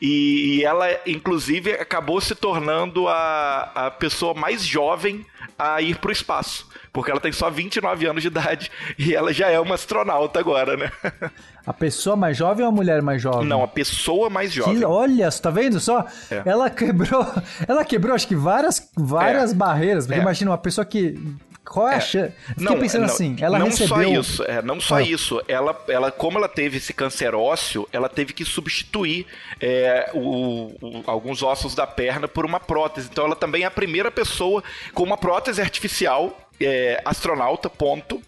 e, 0.03 0.57
e, 0.57 0.65
ela, 0.65 0.89
inclusive, 1.07 1.75
acabou 1.75 2.21
se 2.21 2.35
tornando 2.35 3.07
a, 3.07 3.71
a 3.73 3.91
pessoa 3.93 4.35
mais 4.35 4.67
jovem 4.67 5.25
a 5.57 5.81
ir 5.81 5.97
para 5.99 6.09
o 6.09 6.13
espaço. 6.13 6.69
Porque 6.93 7.09
ela 7.09 7.21
tem 7.21 7.31
só 7.31 7.49
29 7.49 8.07
anos 8.07 8.21
de 8.21 8.27
idade 8.27 8.69
e 8.99 9.15
ela 9.15 9.33
já 9.33 9.49
é 9.49 9.61
uma 9.61 9.77
astronauta 9.77 10.41
agora, 10.41 10.77
né? 10.77 10.91
A 11.65 11.73
pessoa 11.73 12.17
mais 12.17 12.37
jovem 12.37 12.65
ou 12.65 12.73
a 12.73 12.75
mulher 12.75 13.01
mais 13.01 13.23
jovem? 13.23 13.47
Não, 13.47 13.63
a 13.63 13.69
pessoa 13.69 14.29
mais 14.29 14.53
jovem. 14.53 14.79
Que, 14.79 14.85
olha, 14.85 15.31
você 15.31 15.41
tá 15.41 15.49
vendo 15.49 15.79
só? 15.79 16.05
É. 16.29 16.43
Ela 16.45 16.69
quebrou, 16.69 17.25
ela 17.69 17.85
quebrou 17.85 18.17
acho 18.17 18.27
que 18.27 18.35
várias, 18.35 18.91
várias 18.97 19.53
é. 19.53 19.55
barreiras. 19.55 20.05
Porque 20.05 20.19
é. 20.19 20.23
imagina 20.23 20.51
uma 20.51 20.59
pessoa 20.59 20.85
que 20.85 21.17
qual 21.65 21.89
é 21.89 21.95
a 21.95 21.97
é, 21.97 22.01
chance? 22.01 22.35
Fiquei 22.49 22.65
não, 22.65 22.79
pensando 22.79 23.07
não, 23.07 23.15
assim, 23.15 23.37
ela 23.41 23.59
não 23.59 23.67
recebeu... 23.67 23.89
Só 23.89 24.03
isso, 24.03 24.43
é, 24.45 24.63
não 24.63 24.81
só 24.81 24.97
ah. 24.97 25.03
isso, 25.03 25.43
ela, 25.47 25.85
ela, 25.89 26.11
como 26.11 26.39
ela 26.39 26.49
teve 26.49 26.79
esse 26.79 26.93
câncer 26.93 27.35
ósseo, 27.35 27.89
ela 27.93 28.09
teve 28.09 28.33
que 28.33 28.45
substituir 28.45 29.27
é, 29.61 30.11
o, 30.13 30.75
o, 30.81 31.03
alguns 31.07 31.43
ossos 31.43 31.75
da 31.75 31.87
perna 31.87 32.27
por 32.27 32.45
uma 32.45 32.61
prótese. 32.61 33.09
Então 33.11 33.25
ela 33.25 33.37
também 33.37 33.63
é 33.63 33.67
a 33.67 33.71
primeira 33.71 34.11
pessoa 34.11 34.63
com 34.93 35.03
uma 35.03 35.17
prótese 35.17 35.61
artificial, 35.61 36.37
é, 36.61 37.01
astronauta, 37.05 37.71
ponto, 37.71 38.21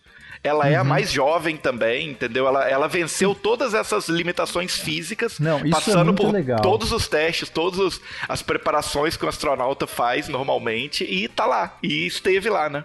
ela 0.44 0.68
é 0.68 0.76
a 0.76 0.82
uhum. 0.82 0.88
mais 0.88 1.10
jovem 1.10 1.56
também, 1.56 2.10
entendeu? 2.10 2.46
Ela, 2.46 2.68
ela 2.68 2.86
venceu 2.86 3.34
todas 3.34 3.72
essas 3.72 4.10
limitações 4.10 4.78
físicas, 4.78 5.38
Não, 5.40 5.58
é 5.60 5.70
passando 5.70 6.10
é 6.12 6.14
por 6.14 6.30
legal. 6.30 6.60
todos 6.60 6.92
os 6.92 7.08
testes, 7.08 7.48
todas 7.48 7.98
as 8.28 8.42
preparações 8.42 9.16
que 9.16 9.24
o 9.24 9.28
astronauta 9.28 9.86
faz 9.86 10.28
normalmente 10.28 11.02
e 11.02 11.28
tá 11.28 11.46
lá. 11.46 11.78
E 11.82 12.06
esteve 12.06 12.50
lá, 12.50 12.68
né? 12.68 12.84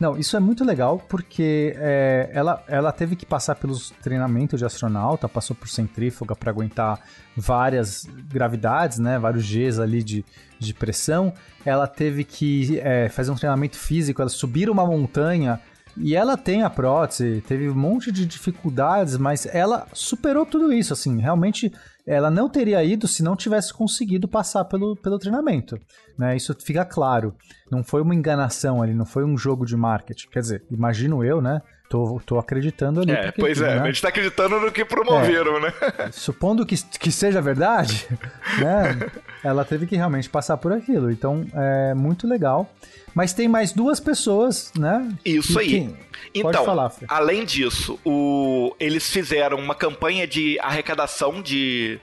Não, 0.00 0.16
isso 0.16 0.34
é 0.34 0.40
muito 0.40 0.64
legal 0.64 0.98
porque 1.10 1.74
é, 1.76 2.30
ela, 2.32 2.64
ela 2.66 2.90
teve 2.90 3.14
que 3.14 3.26
passar 3.26 3.54
pelos 3.56 3.90
treinamentos 4.02 4.58
de 4.58 4.64
astronauta, 4.64 5.28
passou 5.28 5.54
por 5.54 5.68
centrífuga 5.68 6.34
para 6.34 6.50
aguentar 6.50 6.98
várias 7.36 8.08
gravidades, 8.26 8.98
né? 8.98 9.18
Vários 9.18 9.46
Gs 9.46 9.78
ali 9.78 10.02
de, 10.02 10.24
de 10.58 10.72
pressão. 10.72 11.34
Ela 11.66 11.86
teve 11.86 12.24
que 12.24 12.80
é, 12.80 13.10
fazer 13.10 13.30
um 13.30 13.34
treinamento 13.34 13.76
físico, 13.76 14.22
ela 14.22 14.30
subir 14.30 14.70
uma 14.70 14.86
montanha 14.86 15.60
e 15.96 16.16
ela 16.16 16.34
tem 16.36 16.62
a 16.62 16.70
prótese, 16.70 17.42
teve 17.46 17.68
um 17.68 17.74
monte 17.74 18.10
de 18.10 18.24
dificuldades, 18.24 19.18
mas 19.18 19.44
ela 19.44 19.86
superou 19.92 20.46
tudo 20.46 20.72
isso, 20.72 20.94
assim, 20.94 21.20
realmente 21.20 21.70
ela 22.06 22.30
não 22.30 22.48
teria 22.48 22.82
ido 22.82 23.06
se 23.06 23.22
não 23.22 23.36
tivesse 23.36 23.72
conseguido 23.72 24.26
passar 24.26 24.64
pelo, 24.64 24.96
pelo 24.96 25.18
treinamento, 25.18 25.78
né? 26.18 26.36
Isso 26.36 26.56
fica 26.60 26.84
claro. 26.84 27.34
Não 27.70 27.84
foi 27.84 28.02
uma 28.02 28.14
enganação 28.14 28.82
ali, 28.82 28.92
não 28.92 29.06
foi 29.06 29.24
um 29.24 29.38
jogo 29.38 29.64
de 29.64 29.76
marketing. 29.76 30.28
Quer 30.28 30.40
dizer, 30.40 30.62
imagino 30.70 31.24
eu, 31.24 31.40
né? 31.40 31.62
Tô, 31.90 32.20
tô 32.24 32.38
acreditando 32.38 33.00
ali. 33.00 33.10
É, 33.10 33.26
porque, 33.26 33.40
pois 33.40 33.60
é, 33.60 33.74
né? 33.74 33.82
a 33.82 33.86
gente 33.86 34.00
tá 34.00 34.08
acreditando 34.08 34.60
no 34.60 34.70
que 34.70 34.84
promoveram, 34.84 35.56
é, 35.56 35.60
né? 35.60 35.72
Supondo 36.12 36.64
que, 36.64 36.76
que 36.76 37.10
seja 37.10 37.40
verdade, 37.42 38.06
né? 38.60 39.10
Ela 39.42 39.64
teve 39.64 39.86
que 39.86 39.96
realmente 39.96 40.30
passar 40.30 40.56
por 40.56 40.72
aquilo. 40.72 41.10
Então, 41.10 41.44
é 41.52 41.92
muito 41.92 42.28
legal. 42.28 42.72
Mas 43.12 43.32
tem 43.32 43.48
mais 43.48 43.72
duas 43.72 43.98
pessoas, 43.98 44.72
né? 44.78 45.08
Isso 45.24 45.58
aí. 45.58 45.68
Quem? 45.68 45.96
Então, 46.32 46.64
falar, 46.64 46.92
além 47.08 47.44
disso, 47.44 47.98
o... 48.04 48.72
eles 48.78 49.10
fizeram 49.10 49.58
uma 49.58 49.74
campanha 49.74 50.28
de 50.28 50.60
arrecadação 50.60 51.42
de, 51.42 51.98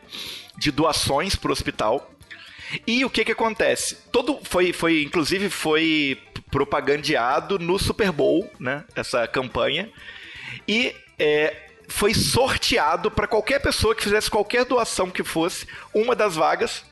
de 0.57 0.69
doações 0.69 1.35
para 1.35 1.49
o 1.49 1.53
hospital. 1.53 2.11
E 2.85 3.05
o 3.05 3.09
que 3.09 3.23
que 3.23 3.31
acontece? 3.31 3.97
Todo 4.11 4.39
foi, 4.43 4.73
foi 4.73 5.03
inclusive 5.03 5.49
foi 5.49 6.19
propagandeado 6.51 7.59
no 7.59 7.77
Super 7.77 8.11
Bowl, 8.11 8.49
né? 8.59 8.83
Essa 8.95 9.27
campanha. 9.27 9.89
E 10.67 10.95
é, 11.19 11.55
foi 11.87 12.13
sorteado 12.13 13.09
para 13.09 13.27
qualquer 13.27 13.59
pessoa 13.59 13.95
que 13.95 14.03
fizesse 14.03 14.29
qualquer 14.29 14.65
doação 14.65 15.09
que 15.09 15.23
fosse 15.23 15.67
uma 15.93 16.15
das 16.15 16.35
vagas. 16.35 16.83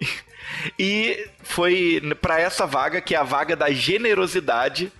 e 0.78 1.28
foi 1.42 2.00
para 2.20 2.40
essa 2.40 2.66
vaga, 2.66 3.00
que 3.00 3.14
é 3.14 3.18
a 3.18 3.24
vaga 3.24 3.56
da 3.56 3.70
generosidade, 3.70 4.92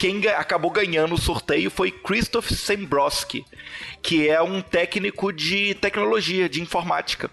quem 0.00 0.26
acabou 0.28 0.70
ganhando 0.70 1.14
o 1.14 1.20
sorteio 1.20 1.70
foi 1.70 1.90
Christoph 1.90 2.50
Sembrowski, 2.50 3.44
que 4.00 4.26
é 4.26 4.40
um 4.40 4.62
técnico 4.62 5.30
de 5.30 5.74
tecnologia, 5.74 6.48
de 6.48 6.62
informática. 6.62 7.30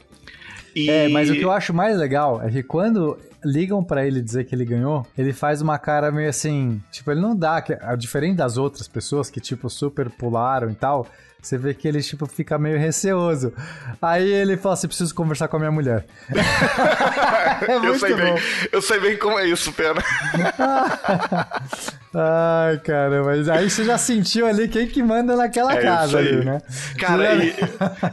E... 0.77 0.89
É, 0.89 1.07
mas 1.09 1.29
o 1.29 1.33
que 1.33 1.41
eu 1.41 1.51
acho 1.51 1.73
mais 1.73 1.97
legal 1.97 2.41
é 2.41 2.49
que 2.49 2.61
quando 2.61 3.17
ligam 3.43 3.83
para 3.83 4.05
ele 4.05 4.21
dizer 4.21 4.43
que 4.43 4.53
ele 4.53 4.65
ganhou, 4.65 5.05
ele 5.17 5.33
faz 5.33 5.61
uma 5.61 5.79
cara 5.79 6.11
meio 6.11 6.29
assim, 6.29 6.81
tipo, 6.91 7.09
ele 7.11 7.21
não 7.21 7.35
dá, 7.35 7.63
diferente 7.97 8.37
das 8.37 8.57
outras 8.57 8.87
pessoas 8.87 9.29
que 9.29 9.39
tipo 9.39 9.69
super 9.69 10.09
pularam 10.09 10.69
e 10.69 10.75
tal, 10.75 11.07
você 11.47 11.57
vê 11.57 11.73
que 11.73 11.87
ele, 11.87 12.03
tipo, 12.03 12.27
fica 12.27 12.57
meio 12.57 12.77
receoso. 12.77 13.53
Aí 14.01 14.29
ele 14.29 14.57
fala 14.57 14.73
assim: 14.73 14.87
preciso 14.87 15.15
conversar 15.15 15.47
com 15.47 15.55
a 15.55 15.59
minha 15.59 15.71
mulher. 15.71 16.05
é 17.67 17.75
eu, 17.87 17.97
sei 17.97 18.13
bem, 18.13 18.35
eu 18.71 18.81
sei 18.81 18.99
bem 18.99 19.17
como 19.17 19.39
é 19.39 19.47
isso, 19.47 19.71
pena. 19.71 20.03
Ai, 22.13 22.79
cara, 22.79 23.23
mas 23.23 23.47
aí 23.47 23.69
você 23.69 23.83
já 23.83 23.97
sentiu 23.97 24.47
ali 24.47 24.67
quem 24.67 24.87
que 24.87 25.03
manda 25.03 25.35
naquela 25.35 25.73
é 25.77 25.81
casa 25.81 26.17
ali, 26.17 26.43
né? 26.43 26.59
Cara, 26.97 27.35
e, 27.35 27.53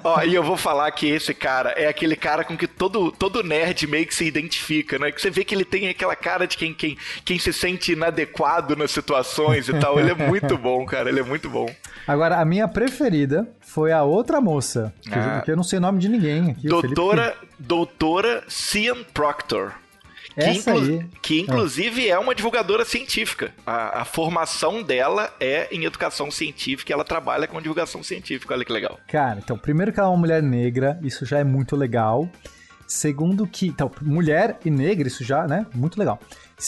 ó, 0.02 0.22
e 0.22 0.34
eu 0.34 0.42
vou 0.42 0.56
falar 0.56 0.90
que 0.90 1.08
esse 1.08 1.32
cara 1.32 1.70
é 1.70 1.86
aquele 1.86 2.14
cara 2.14 2.44
com 2.44 2.56
que 2.56 2.66
todo, 2.66 3.10
todo 3.12 3.42
nerd 3.42 3.86
meio 3.86 4.06
que 4.06 4.14
se 4.14 4.24
identifica, 4.24 4.98
né? 4.98 5.10
Que 5.10 5.20
você 5.20 5.30
vê 5.30 5.42
que 5.42 5.54
ele 5.54 5.64
tem 5.64 5.88
aquela 5.88 6.14
cara 6.14 6.46
de 6.46 6.56
quem, 6.56 6.74
quem, 6.74 6.98
quem 7.24 7.38
se 7.38 7.52
sente 7.52 7.92
inadequado 7.92 8.76
nas 8.76 8.90
situações 8.90 9.68
e 9.68 9.74
tal. 9.74 9.98
Ele 9.98 10.10
é 10.10 10.14
muito 10.14 10.58
bom, 10.58 10.84
cara, 10.84 11.08
ele 11.08 11.20
é 11.20 11.24
muito 11.24 11.48
bom. 11.48 11.74
Agora, 12.06 12.38
a 12.38 12.44
minha 12.44 12.68
preferida 12.68 13.48
foi 13.60 13.92
a 13.92 14.02
outra 14.02 14.40
moça, 14.40 14.92
que, 15.02 15.14
ah. 15.14 15.36
eu, 15.38 15.42
que 15.42 15.50
eu 15.50 15.56
não 15.56 15.64
sei 15.64 15.78
o 15.78 15.82
nome 15.82 15.98
de 15.98 16.08
ninguém. 16.08 16.50
Aqui, 16.50 16.68
doutora, 16.68 17.34
doutora 17.58 18.44
Cian 18.48 19.02
Proctor. 19.12 19.72
Que, 20.34 20.50
inclu 20.50 21.04
que 21.22 21.40
inclusive 21.40 22.08
é 22.08 22.18
uma 22.18 22.34
divulgadora 22.34 22.84
científica. 22.84 23.52
A, 23.64 24.00
a, 24.00 24.04
formação 24.04 24.82
dela 24.82 25.32
é 25.38 25.68
em 25.70 25.84
educação 25.84 26.28
científica 26.28 26.90
e 26.90 26.92
ela 26.92 27.04
trabalha 27.04 27.46
com 27.46 27.60
divulgação 27.60 28.02
científica. 28.02 28.52
Olha 28.52 28.64
que 28.64 28.72
legal. 28.72 28.98
Cara, 29.06 29.38
então, 29.38 29.56
primeiro 29.56 29.92
que 29.92 30.00
ela 30.00 30.08
é 30.08 30.10
uma 30.10 30.18
mulher 30.18 30.42
negra, 30.42 30.98
isso 31.02 31.24
já 31.24 31.38
é 31.38 31.44
muito 31.44 31.76
legal. 31.76 32.28
Segundo 32.86 33.46
que. 33.46 33.68
Então, 33.68 33.90
mulher 34.02 34.58
e 34.64 34.70
negra, 34.70 35.06
isso 35.06 35.22
já, 35.22 35.46
né? 35.46 35.66
Muito 35.72 35.98
legal. 35.98 36.18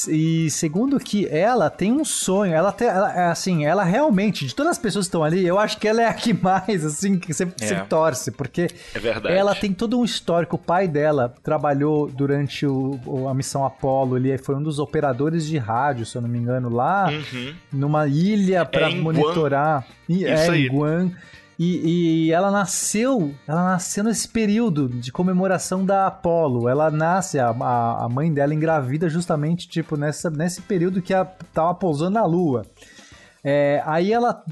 E 0.09 0.51
segundo 0.51 0.99
que 0.99 1.27
ela 1.29 1.71
tem 1.71 1.93
um 1.93 2.05
sonho, 2.05 2.53
ela 2.53 2.73
tem, 2.73 2.89
ela, 2.89 3.13
é 3.13 3.27
assim, 3.27 3.65
ela 3.65 3.85
realmente, 3.85 4.47
de 4.47 4.55
todas 4.55 4.73
as 4.73 4.79
pessoas 4.79 5.07
que 5.07 5.09
estão 5.09 5.23
ali, 5.23 5.47
eu 5.47 5.59
acho 5.59 5.79
que 5.79 5.87
ela 5.87 6.03
é 6.03 6.07
a 6.07 6.13
que 6.13 6.33
mais, 6.35 6.85
assim, 6.85 7.19
que 7.19 7.33
você, 7.33 7.45
é. 7.61 7.75
torce, 7.89 8.33
porque 8.33 8.69
é 8.95 9.37
ela 9.37 9.55
tem 9.55 9.73
todo 9.73 9.99
um 9.99 10.05
histórico. 10.05 10.57
O 10.57 10.59
pai 10.59 10.89
dela 10.89 11.33
trabalhou 11.43 12.09
durante 12.09 12.67
o, 12.67 13.29
a 13.29 13.35
missão 13.35 13.65
Apollo, 13.65 14.17
ele 14.17 14.37
foi 14.39 14.57
um 14.57 14.63
dos 14.63 14.79
operadores 14.79 15.47
de 15.47 15.57
rádio, 15.57 16.05
se 16.05 16.17
eu 16.17 16.23
não 16.23 16.29
me 16.29 16.39
engano, 16.39 16.69
lá 16.69 17.09
uhum. 17.09 17.55
numa 17.73 18.09
ilha 18.09 18.65
para 18.65 18.91
é 18.91 18.95
monitorar. 18.95 19.87
Guam. 20.09 20.19
Isso 20.19 20.27
é, 20.27 20.51
aí. 20.51 20.67
em 20.67 20.69
Guam. 20.69 21.13
E, 21.59 22.27
e, 22.27 22.33
ela 22.33 22.51
nasceu, 22.51 23.35
ela 23.49 23.65
nasceu 23.65 24.05
nesse 24.05 24.29
período 24.29 24.89
de 24.89 25.11
comemoração 25.11 25.85
da 25.85 26.07
Apollo. 26.07 26.69
Ela 26.69 26.91
nasce, 26.91 27.39
a, 27.39 27.49
a 27.49 28.09
mãe 28.11 28.33
dela 28.33 28.55
engravida 28.55 29.09
justamente, 29.09 29.67
tipo, 29.67 29.97
nessa, 29.97 30.29
nesse 30.29 30.61
período 30.61 31.01
que 31.01 31.15
ela 31.15 31.25
tava 31.55 31.75
pousando 31.75 32.11
na 32.11 32.25
Lua. 32.27 32.67
É, 33.49 33.81
aí 33.87 34.13
ela, 34.13 34.43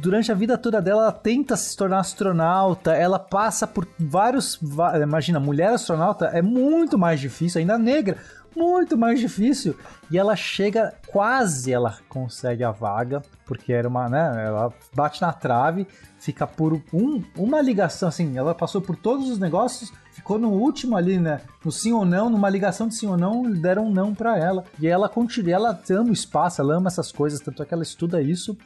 durante 0.00 0.30
a 0.30 0.34
vida 0.34 0.56
toda 0.56 0.80
dela, 0.80 1.02
ela 1.02 1.12
tenta 1.12 1.56
se 1.56 1.76
tornar 1.76 1.98
astronauta, 1.98 2.94
ela 2.94 3.18
passa 3.18 3.66
por 3.66 3.88
vários. 3.98 4.58
Imagina, 5.02 5.40
mulher 5.40 5.70
astronauta 5.70 6.26
é 6.26 6.40
muito 6.40 6.96
mais 6.96 7.18
difícil, 7.18 7.58
ainda 7.58 7.76
negra 7.76 8.16
muito 8.56 8.96
mais 8.96 9.20
difícil. 9.20 9.76
E 10.10 10.16
ela 10.16 10.34
chega, 10.34 10.94
quase 11.06 11.72
ela 11.72 11.98
consegue 12.08 12.64
a 12.64 12.70
vaga, 12.70 13.22
porque 13.44 13.72
era 13.72 13.86
uma, 13.88 14.08
né? 14.08 14.44
Ela 14.46 14.72
bate 14.94 15.20
na 15.20 15.32
trave, 15.32 15.86
fica 16.18 16.46
por 16.46 16.80
um, 16.92 17.22
uma 17.36 17.60
ligação, 17.60 18.08
assim, 18.08 18.36
ela 18.36 18.54
passou 18.54 18.80
por 18.80 18.96
todos 18.96 19.28
os 19.28 19.38
negócios, 19.38 19.92
ficou 20.12 20.38
no 20.38 20.50
último 20.50 20.96
ali, 20.96 21.18
né? 21.18 21.42
No 21.64 21.70
sim 21.70 21.92
ou 21.92 22.04
não, 22.04 22.30
numa 22.30 22.48
ligação 22.48 22.88
de 22.88 22.94
sim 22.94 23.06
ou 23.06 23.16
não, 23.16 23.42
deram 23.42 23.86
um 23.86 23.92
não 23.92 24.14
para 24.14 24.38
ela. 24.38 24.64
E 24.80 24.86
ela 24.86 25.08
continua, 25.08 25.52
ela 25.52 25.80
ama 25.90 26.10
o 26.10 26.12
espaço, 26.12 26.60
ela 26.60 26.74
ama 26.74 26.88
essas 26.88 27.12
coisas, 27.12 27.40
tanto 27.40 27.62
é 27.62 27.66
que 27.66 27.74
ela 27.74 27.82
estuda 27.82 28.22
isso 28.22 28.56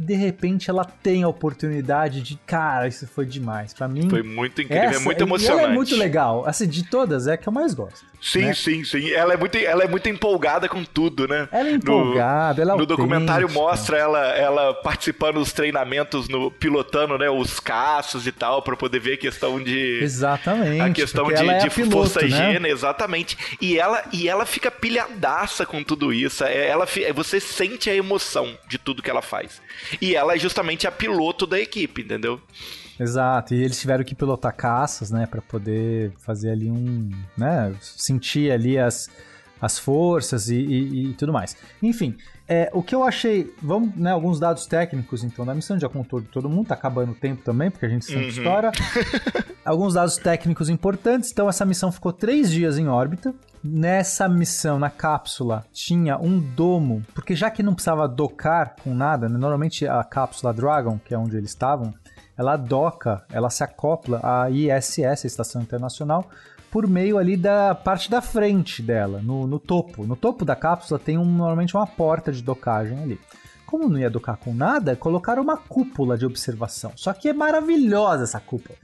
de 0.00 0.14
repente 0.14 0.70
ela 0.70 0.82
tem 0.82 1.22
a 1.24 1.28
oportunidade 1.28 2.22
de, 2.22 2.34
cara, 2.46 2.88
isso 2.88 3.06
foi 3.06 3.26
demais. 3.26 3.74
para 3.74 3.86
mim. 3.86 4.08
Foi 4.08 4.22
muito 4.22 4.62
incrível, 4.62 4.84
é 4.84 4.86
essa, 4.86 5.00
é 5.00 5.04
muito 5.04 5.20
emocionante. 5.22 5.62
Ela 5.62 5.72
é 5.72 5.74
muito 5.74 5.94
legal. 5.94 6.46
Assim, 6.46 6.66
de 6.66 6.84
todas, 6.88 7.26
é 7.26 7.34
a 7.34 7.36
que 7.36 7.46
eu 7.46 7.52
mais 7.52 7.74
gosto. 7.74 8.08
Sim, 8.20 8.46
né? 8.46 8.54
sim, 8.54 8.84
sim. 8.84 9.10
Ela 9.10 9.34
é, 9.34 9.36
muito, 9.36 9.56
ela 9.56 9.84
é 9.84 9.88
muito 9.88 10.08
empolgada 10.08 10.68
com 10.68 10.84
tudo, 10.84 11.26
né? 11.28 11.48
Ela 11.52 11.68
é 11.68 11.72
empolgada, 11.72 12.56
no, 12.56 12.62
ela 12.62 12.74
é 12.74 12.76
No 12.78 12.86
documentário 12.86 13.50
mostra 13.50 13.96
ela, 13.96 14.26
ela 14.36 14.74
participando 14.74 15.36
dos 15.36 15.52
treinamentos, 15.52 16.28
no, 16.28 16.50
pilotando 16.50 17.18
né, 17.18 17.30
os 17.30 17.58
caços 17.60 18.26
e 18.26 18.32
tal, 18.32 18.62
para 18.62 18.76
poder 18.76 19.00
ver 19.00 19.14
a 19.14 19.16
questão 19.18 19.62
de. 19.62 20.00
Exatamente. 20.02 20.80
A 20.80 20.90
questão 20.90 21.28
de, 21.28 21.34
é 21.34 21.58
de 21.58 21.66
a 21.66 21.70
piloto, 21.70 21.92
força 21.92 22.20
né? 22.20 22.26
higiene, 22.26 22.68
exatamente. 22.68 23.36
E 23.60 23.78
ela, 23.78 24.02
e 24.12 24.28
ela 24.28 24.46
fica 24.46 24.70
pilhadaça 24.70 25.64
com 25.64 25.82
tudo 25.82 26.12
isso. 26.12 26.44
É, 26.44 26.68
ela, 26.68 26.86
você 27.14 27.40
sente 27.40 27.88
a 27.88 27.94
emoção 27.94 28.56
de 28.68 28.78
tudo 28.78 29.02
que 29.02 29.10
ela 29.10 29.22
faz. 29.22 29.60
E 30.00 30.14
ela 30.14 30.34
é 30.34 30.38
justamente 30.38 30.86
a 30.86 30.92
piloto 30.92 31.46
da 31.46 31.58
equipe, 31.58 32.02
entendeu? 32.02 32.40
Exato, 32.98 33.54
e 33.54 33.62
eles 33.62 33.80
tiveram 33.80 34.04
que 34.04 34.14
pilotar 34.14 34.54
caças, 34.54 35.10
né, 35.10 35.26
para 35.26 35.40
poder 35.40 36.12
fazer 36.18 36.50
ali 36.50 36.70
um, 36.70 37.10
né, 37.36 37.74
sentir 37.80 38.52
ali 38.52 38.78
as, 38.78 39.08
as 39.60 39.78
forças 39.78 40.48
e, 40.48 40.56
e, 40.56 41.10
e 41.10 41.12
tudo 41.14 41.32
mais. 41.32 41.56
Enfim, 41.82 42.16
é, 42.48 42.70
o 42.72 42.82
que 42.82 42.94
eu 42.94 43.04
achei, 43.04 43.52
vamos, 43.62 43.94
né, 43.94 44.10
alguns 44.10 44.40
dados 44.40 44.66
técnicos 44.66 45.22
então 45.22 45.44
da 45.44 45.54
missão, 45.54 45.78
já 45.78 45.88
contou 45.88 46.20
de 46.20 46.26
todo 46.28 46.48
mundo, 46.48 46.68
tá 46.68 46.74
acabando 46.74 47.12
o 47.12 47.14
tempo 47.14 47.42
também, 47.42 47.70
porque 47.70 47.86
a 47.86 47.88
gente 47.88 48.04
sempre 48.04 48.24
uhum. 48.24 48.28
estoura. 48.28 48.72
alguns 49.64 49.94
dados 49.94 50.16
técnicos 50.16 50.68
importantes, 50.68 51.30
então 51.30 51.48
essa 51.48 51.64
missão 51.64 51.92
ficou 51.92 52.12
três 52.12 52.50
dias 52.50 52.78
em 52.78 52.88
órbita, 52.88 53.34
Nessa 53.62 54.26
missão, 54.26 54.78
na 54.78 54.88
cápsula, 54.88 55.66
tinha 55.70 56.16
um 56.16 56.40
domo, 56.40 57.04
porque 57.14 57.36
já 57.36 57.50
que 57.50 57.62
não 57.62 57.74
precisava 57.74 58.08
docar 58.08 58.74
com 58.82 58.94
nada, 58.94 59.28
né, 59.28 59.36
normalmente 59.36 59.86
a 59.86 60.02
cápsula 60.02 60.54
Dragon, 60.54 60.98
que 61.04 61.12
é 61.12 61.18
onde 61.18 61.36
eles 61.36 61.50
estavam, 61.50 61.92
ela 62.40 62.56
doca, 62.56 63.22
ela 63.30 63.50
se 63.50 63.62
acopla 63.62 64.18
à 64.22 64.48
ISS, 64.50 65.24
a 65.24 65.26
Estação 65.26 65.60
Internacional, 65.60 66.24
por 66.70 66.86
meio 66.86 67.18
ali 67.18 67.36
da 67.36 67.74
parte 67.74 68.10
da 68.10 68.22
frente 68.22 68.80
dela, 68.80 69.20
no, 69.22 69.46
no 69.46 69.58
topo. 69.58 70.06
No 70.06 70.16
topo 70.16 70.42
da 70.42 70.56
cápsula 70.56 70.98
tem 70.98 71.18
um, 71.18 71.24
normalmente 71.26 71.76
uma 71.76 71.86
porta 71.86 72.32
de 72.32 72.42
docagem 72.42 72.98
ali. 73.02 73.20
Como 73.66 73.90
não 73.90 73.98
ia 73.98 74.08
docar 74.08 74.38
com 74.38 74.54
nada, 74.54 74.96
colocaram 74.96 75.42
uma 75.42 75.58
cúpula 75.58 76.16
de 76.16 76.24
observação. 76.24 76.92
Só 76.96 77.12
que 77.12 77.28
é 77.28 77.34
maravilhosa 77.34 78.24
essa 78.24 78.40
cúpula. 78.40 78.78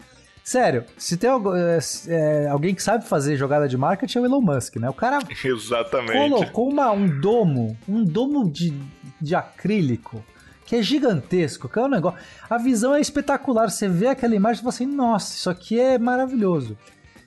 Sério, 0.44 0.84
se 0.98 1.16
tem 1.16 1.30
é, 1.30 1.78
é, 2.08 2.48
alguém 2.48 2.74
que 2.74 2.82
sabe 2.82 3.06
fazer 3.06 3.38
jogada 3.38 3.66
de 3.66 3.78
marketing 3.78 4.18
é 4.18 4.20
o 4.20 4.24
Elon 4.26 4.42
Musk, 4.42 4.76
né? 4.76 4.90
O 4.90 4.94
cara 4.94 5.18
Exatamente. 5.42 6.12
colocou 6.12 6.68
uma, 6.68 6.92
um 6.92 7.20
domo, 7.20 7.74
um 7.88 8.04
domo 8.04 8.50
de, 8.50 8.78
de 9.18 9.34
acrílico 9.34 10.22
que 10.66 10.76
é 10.76 10.82
gigantesco, 10.82 11.68
que 11.68 11.78
é 11.78 11.82
um 11.82 11.88
negócio. 11.88 12.18
A 12.50 12.58
visão 12.58 12.94
é 12.94 13.00
espetacular. 13.00 13.70
Você 13.70 13.88
vê 13.88 14.08
aquela 14.08 14.34
imagem 14.34 14.60
e 14.60 14.62
fala 14.64 14.74
assim: 14.74 14.86
nossa, 14.86 15.34
isso 15.36 15.48
aqui 15.48 15.80
é 15.80 15.98
maravilhoso. 15.98 16.76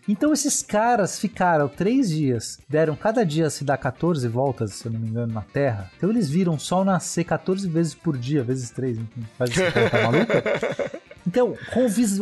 Então 0.07 0.33
esses 0.33 0.63
caras 0.63 1.19
ficaram 1.19 1.67
três 1.67 2.09
dias, 2.09 2.57
deram 2.67 2.95
cada 2.95 3.23
dia 3.23 3.47
se 3.47 3.63
dá 3.63 3.77
14 3.77 4.27
voltas, 4.27 4.73
se 4.73 4.87
eu 4.87 4.91
não 4.91 4.99
me 4.99 5.07
engano, 5.07 5.31
na 5.31 5.41
Terra. 5.41 5.91
Então 5.95 6.09
eles 6.09 6.27
viram 6.27 6.55
o 6.55 6.59
Sol 6.59 6.83
nascer 6.83 7.23
14 7.23 7.69
vezes 7.69 7.93
por 7.93 8.17
dia, 8.17 8.43
vezes 8.43 8.71
três, 8.71 8.97
enfim, 8.97 9.23
faz 9.37 9.51
essa 9.51 9.71
conta 9.71 10.01
maluca. 10.03 10.43
Então, 11.27 11.55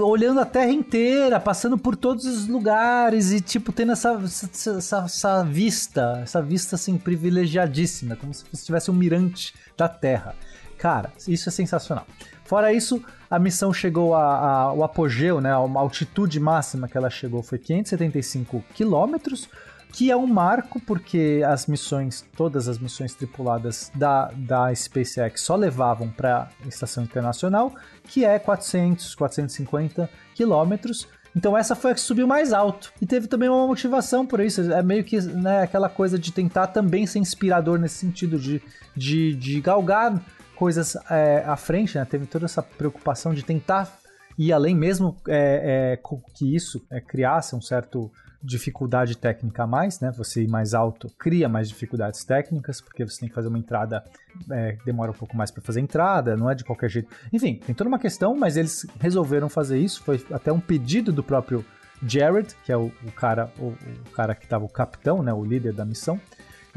olhando 0.03 0.41
a 0.41 0.45
Terra 0.45 0.71
inteira, 0.71 1.39
passando 1.39 1.77
por 1.77 1.95
todos 1.95 2.25
os 2.25 2.45
lugares 2.45 3.31
e, 3.31 3.39
tipo, 3.39 3.71
tendo 3.71 3.93
essa, 3.93 4.19
essa, 4.21 5.03
essa 5.05 5.43
vista, 5.43 6.19
essa 6.23 6.41
vista, 6.41 6.75
assim, 6.75 6.97
privilegiadíssima, 6.97 8.17
como 8.17 8.33
se 8.33 8.65
tivesse 8.65 8.91
um 8.91 8.93
mirante 8.93 9.53
da 9.77 9.87
Terra. 9.87 10.35
Cara, 10.77 11.11
isso 11.27 11.49
é 11.49 11.51
sensacional. 11.51 12.05
Fora 12.45 12.71
isso, 12.71 13.03
a 13.29 13.37
missão 13.37 13.73
chegou 13.73 14.15
ao 14.15 14.83
apogeu, 14.83 15.41
né? 15.41 15.51
A 15.51 15.55
altitude 15.55 16.39
máxima 16.39 16.87
que 16.87 16.97
ela 16.97 17.09
chegou 17.09 17.43
foi 17.43 17.57
575 17.57 18.63
quilômetros, 18.73 19.49
que 19.91 20.11
é 20.11 20.15
um 20.15 20.27
marco 20.27 20.79
porque 20.79 21.41
as 21.45 21.67
missões, 21.67 22.25
todas 22.35 22.67
as 22.67 22.77
missões 22.77 23.13
tripuladas 23.13 23.91
da, 23.95 24.31
da 24.35 24.73
SpaceX 24.73 25.41
só 25.41 25.55
levavam 25.55 26.09
para 26.09 26.49
a 26.63 26.67
estação 26.67 27.03
internacional, 27.03 27.73
que 28.03 28.23
é 28.23 28.39
400, 28.39 29.15
450 29.15 30.09
quilômetros. 30.33 31.07
Então 31.35 31.57
essa 31.57 31.75
foi 31.75 31.91
a 31.91 31.93
que 31.93 32.01
subiu 32.01 32.25
mais 32.25 32.53
alto. 32.53 32.93
E 33.01 33.05
teve 33.05 33.27
também 33.27 33.49
uma 33.49 33.67
motivação 33.67 34.25
por 34.25 34.39
isso. 34.39 34.71
É 34.71 34.81
meio 34.81 35.03
que 35.03 35.19
né, 35.19 35.63
aquela 35.63 35.89
coisa 35.89 36.17
de 36.17 36.31
tentar 36.31 36.67
também 36.67 37.05
ser 37.05 37.19
inspirador 37.19 37.77
nesse 37.77 37.95
sentido, 37.95 38.39
de, 38.39 38.61
de, 38.95 39.35
de 39.35 39.59
galgar 39.61 40.19
coisas 40.57 40.95
é, 41.09 41.43
à 41.45 41.55
frente, 41.55 41.97
né? 41.97 42.05
Teve 42.05 42.25
toda 42.25 42.45
essa 42.45 42.63
preocupação 42.63 43.33
de 43.33 43.43
tentar 43.43 43.99
ir 44.37 44.51
além, 44.51 44.75
mesmo 44.75 45.15
é, 45.27 45.93
é, 45.93 45.99
que 46.33 46.55
isso 46.55 46.85
é, 46.89 46.99
criasse 46.99 47.55
um 47.55 47.61
certo 47.61 48.11
dificuldade 48.43 49.17
técnica 49.17 49.63
a 49.63 49.67
mais, 49.67 49.99
né? 49.99 50.11
Você 50.17 50.43
ir 50.43 50.47
mais 50.47 50.73
alto 50.73 51.09
cria 51.17 51.49
mais 51.49 51.67
dificuldades 51.67 52.23
técnicas, 52.23 52.79
porque 52.79 53.03
você 53.03 53.19
tem 53.19 53.29
que 53.29 53.35
fazer 53.35 53.47
uma 53.47 53.57
entrada, 53.57 54.03
é, 54.51 54.77
demora 54.85 55.11
um 55.11 55.15
pouco 55.15 55.35
mais 55.35 55.49
para 55.51 55.61
fazer 55.61 55.79
a 55.79 55.83
entrada, 55.83 56.37
não 56.37 56.49
é 56.49 56.55
de 56.55 56.63
qualquer 56.63 56.89
jeito. 56.89 57.09
Enfim, 57.33 57.55
tem 57.65 57.73
toda 57.73 57.87
uma 57.87 57.99
questão, 57.99 58.35
mas 58.35 58.57
eles 58.57 58.85
resolveram 58.99 59.49
fazer 59.49 59.79
isso. 59.79 60.03
Foi 60.03 60.23
até 60.31 60.51
um 60.51 60.59
pedido 60.59 61.11
do 61.11 61.23
próprio 61.23 61.65
Jared, 62.01 62.55
que 62.63 62.71
é 62.71 62.77
o, 62.77 62.91
o 63.03 63.11
cara, 63.11 63.51
o, 63.59 63.67
o 63.67 64.11
cara 64.13 64.35
que 64.35 64.45
estava 64.45 64.63
o 64.63 64.69
capitão, 64.69 65.23
né? 65.23 65.33
O 65.33 65.43
líder 65.43 65.73
da 65.73 65.83
missão. 65.83 66.19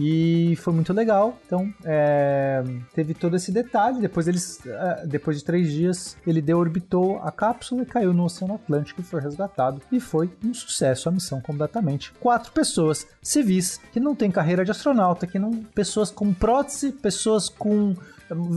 E 0.00 0.56
foi 0.56 0.72
muito 0.72 0.92
legal. 0.94 1.38
Então, 1.46 1.72
é, 1.84 2.64
teve 2.94 3.12
todo 3.12 3.36
esse 3.36 3.52
detalhe. 3.52 4.00
Depois 4.00 4.26
eles, 4.26 4.64
é, 4.66 5.06
depois 5.06 5.38
de 5.38 5.44
três 5.44 5.70
dias, 5.70 6.16
ele 6.26 6.40
deorbitou 6.40 7.18
a 7.18 7.30
cápsula 7.30 7.82
e 7.82 7.86
caiu 7.86 8.14
no 8.14 8.24
Oceano 8.24 8.54
Atlântico 8.54 9.02
e 9.02 9.04
foi 9.04 9.20
resgatado. 9.20 9.82
E 9.92 10.00
foi 10.00 10.30
um 10.42 10.54
sucesso 10.54 11.08
a 11.08 11.12
missão 11.12 11.40
completamente. 11.40 12.12
Quatro 12.18 12.50
pessoas 12.50 13.06
civis 13.22 13.78
que 13.92 14.00
não 14.00 14.14
têm 14.14 14.30
carreira 14.30 14.64
de 14.64 14.70
astronauta, 14.70 15.26
que 15.26 15.38
não, 15.38 15.62
pessoas 15.74 16.10
com 16.10 16.32
prótese, 16.32 16.92
pessoas 16.92 17.50
com 17.50 17.94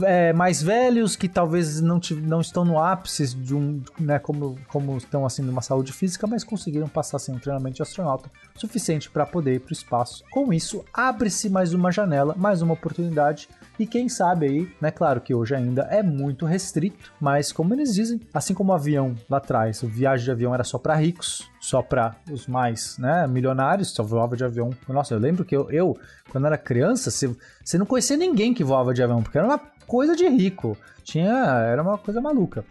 é, 0.04 0.32
mais 0.32 0.62
velhos 0.62 1.16
que 1.16 1.28
talvez 1.28 1.80
não, 1.80 2.00
não 2.22 2.40
estão 2.40 2.64
no 2.64 2.78
ápice 2.78 3.34
de 3.34 3.54
um, 3.54 3.82
né, 3.98 4.18
como, 4.18 4.58
como 4.68 4.96
estão 4.96 5.26
assim 5.26 5.42
numa 5.42 5.62
saúde 5.62 5.92
física, 5.92 6.26
mas 6.26 6.44
conseguiram 6.44 6.88
passar 6.88 7.18
sem 7.18 7.34
um 7.34 7.38
treinamento 7.38 7.76
de 7.76 7.82
astronauta 7.82 8.30
suficiente 8.56 9.10
para 9.10 9.26
poder 9.26 9.54
ir 9.54 9.60
para 9.60 9.70
o 9.70 9.72
espaço. 9.72 10.24
Com 10.30 10.52
isso, 10.52 10.84
abre-se 10.92 11.48
mais 11.50 11.74
uma 11.74 11.90
janela, 11.90 12.34
mais 12.36 12.62
uma 12.62 12.74
oportunidade 12.74 13.48
e 13.78 13.86
quem 13.86 14.08
sabe 14.08 14.46
aí, 14.46 14.72
né? 14.80 14.90
Claro 14.90 15.20
que 15.20 15.34
hoje 15.34 15.54
ainda 15.54 15.82
é 15.82 16.02
muito 16.02 16.46
restrito, 16.46 17.12
mas 17.20 17.50
como 17.50 17.74
eles 17.74 17.94
dizem, 17.94 18.20
assim 18.32 18.54
como 18.54 18.72
o 18.72 18.74
avião 18.74 19.14
lá 19.28 19.38
atrás, 19.38 19.82
o 19.82 19.88
viagem 19.88 20.24
de 20.24 20.30
avião 20.30 20.54
era 20.54 20.62
só 20.62 20.78
para 20.78 20.94
ricos, 20.94 21.50
só 21.64 21.80
para 21.80 22.14
os 22.30 22.46
mais, 22.46 22.98
né, 22.98 23.26
milionários, 23.26 23.88
só 23.88 24.02
voava 24.02 24.36
de 24.36 24.44
avião. 24.44 24.70
Nossa, 24.86 25.14
eu 25.14 25.18
lembro 25.18 25.46
que 25.46 25.56
eu, 25.56 25.70
eu 25.70 25.98
quando 26.28 26.46
era 26.46 26.58
criança, 26.58 27.10
você, 27.10 27.34
você 27.64 27.78
não 27.78 27.86
conhecia 27.86 28.18
ninguém 28.18 28.52
que 28.52 28.62
voava 28.62 28.92
de 28.92 29.02
avião, 29.02 29.22
porque 29.22 29.38
era 29.38 29.46
uma 29.46 29.58
coisa 29.86 30.14
de 30.14 30.28
rico. 30.28 30.76
Tinha, 31.02 31.32
era 31.32 31.80
uma 31.82 31.96
coisa 31.96 32.20
maluca. 32.20 32.66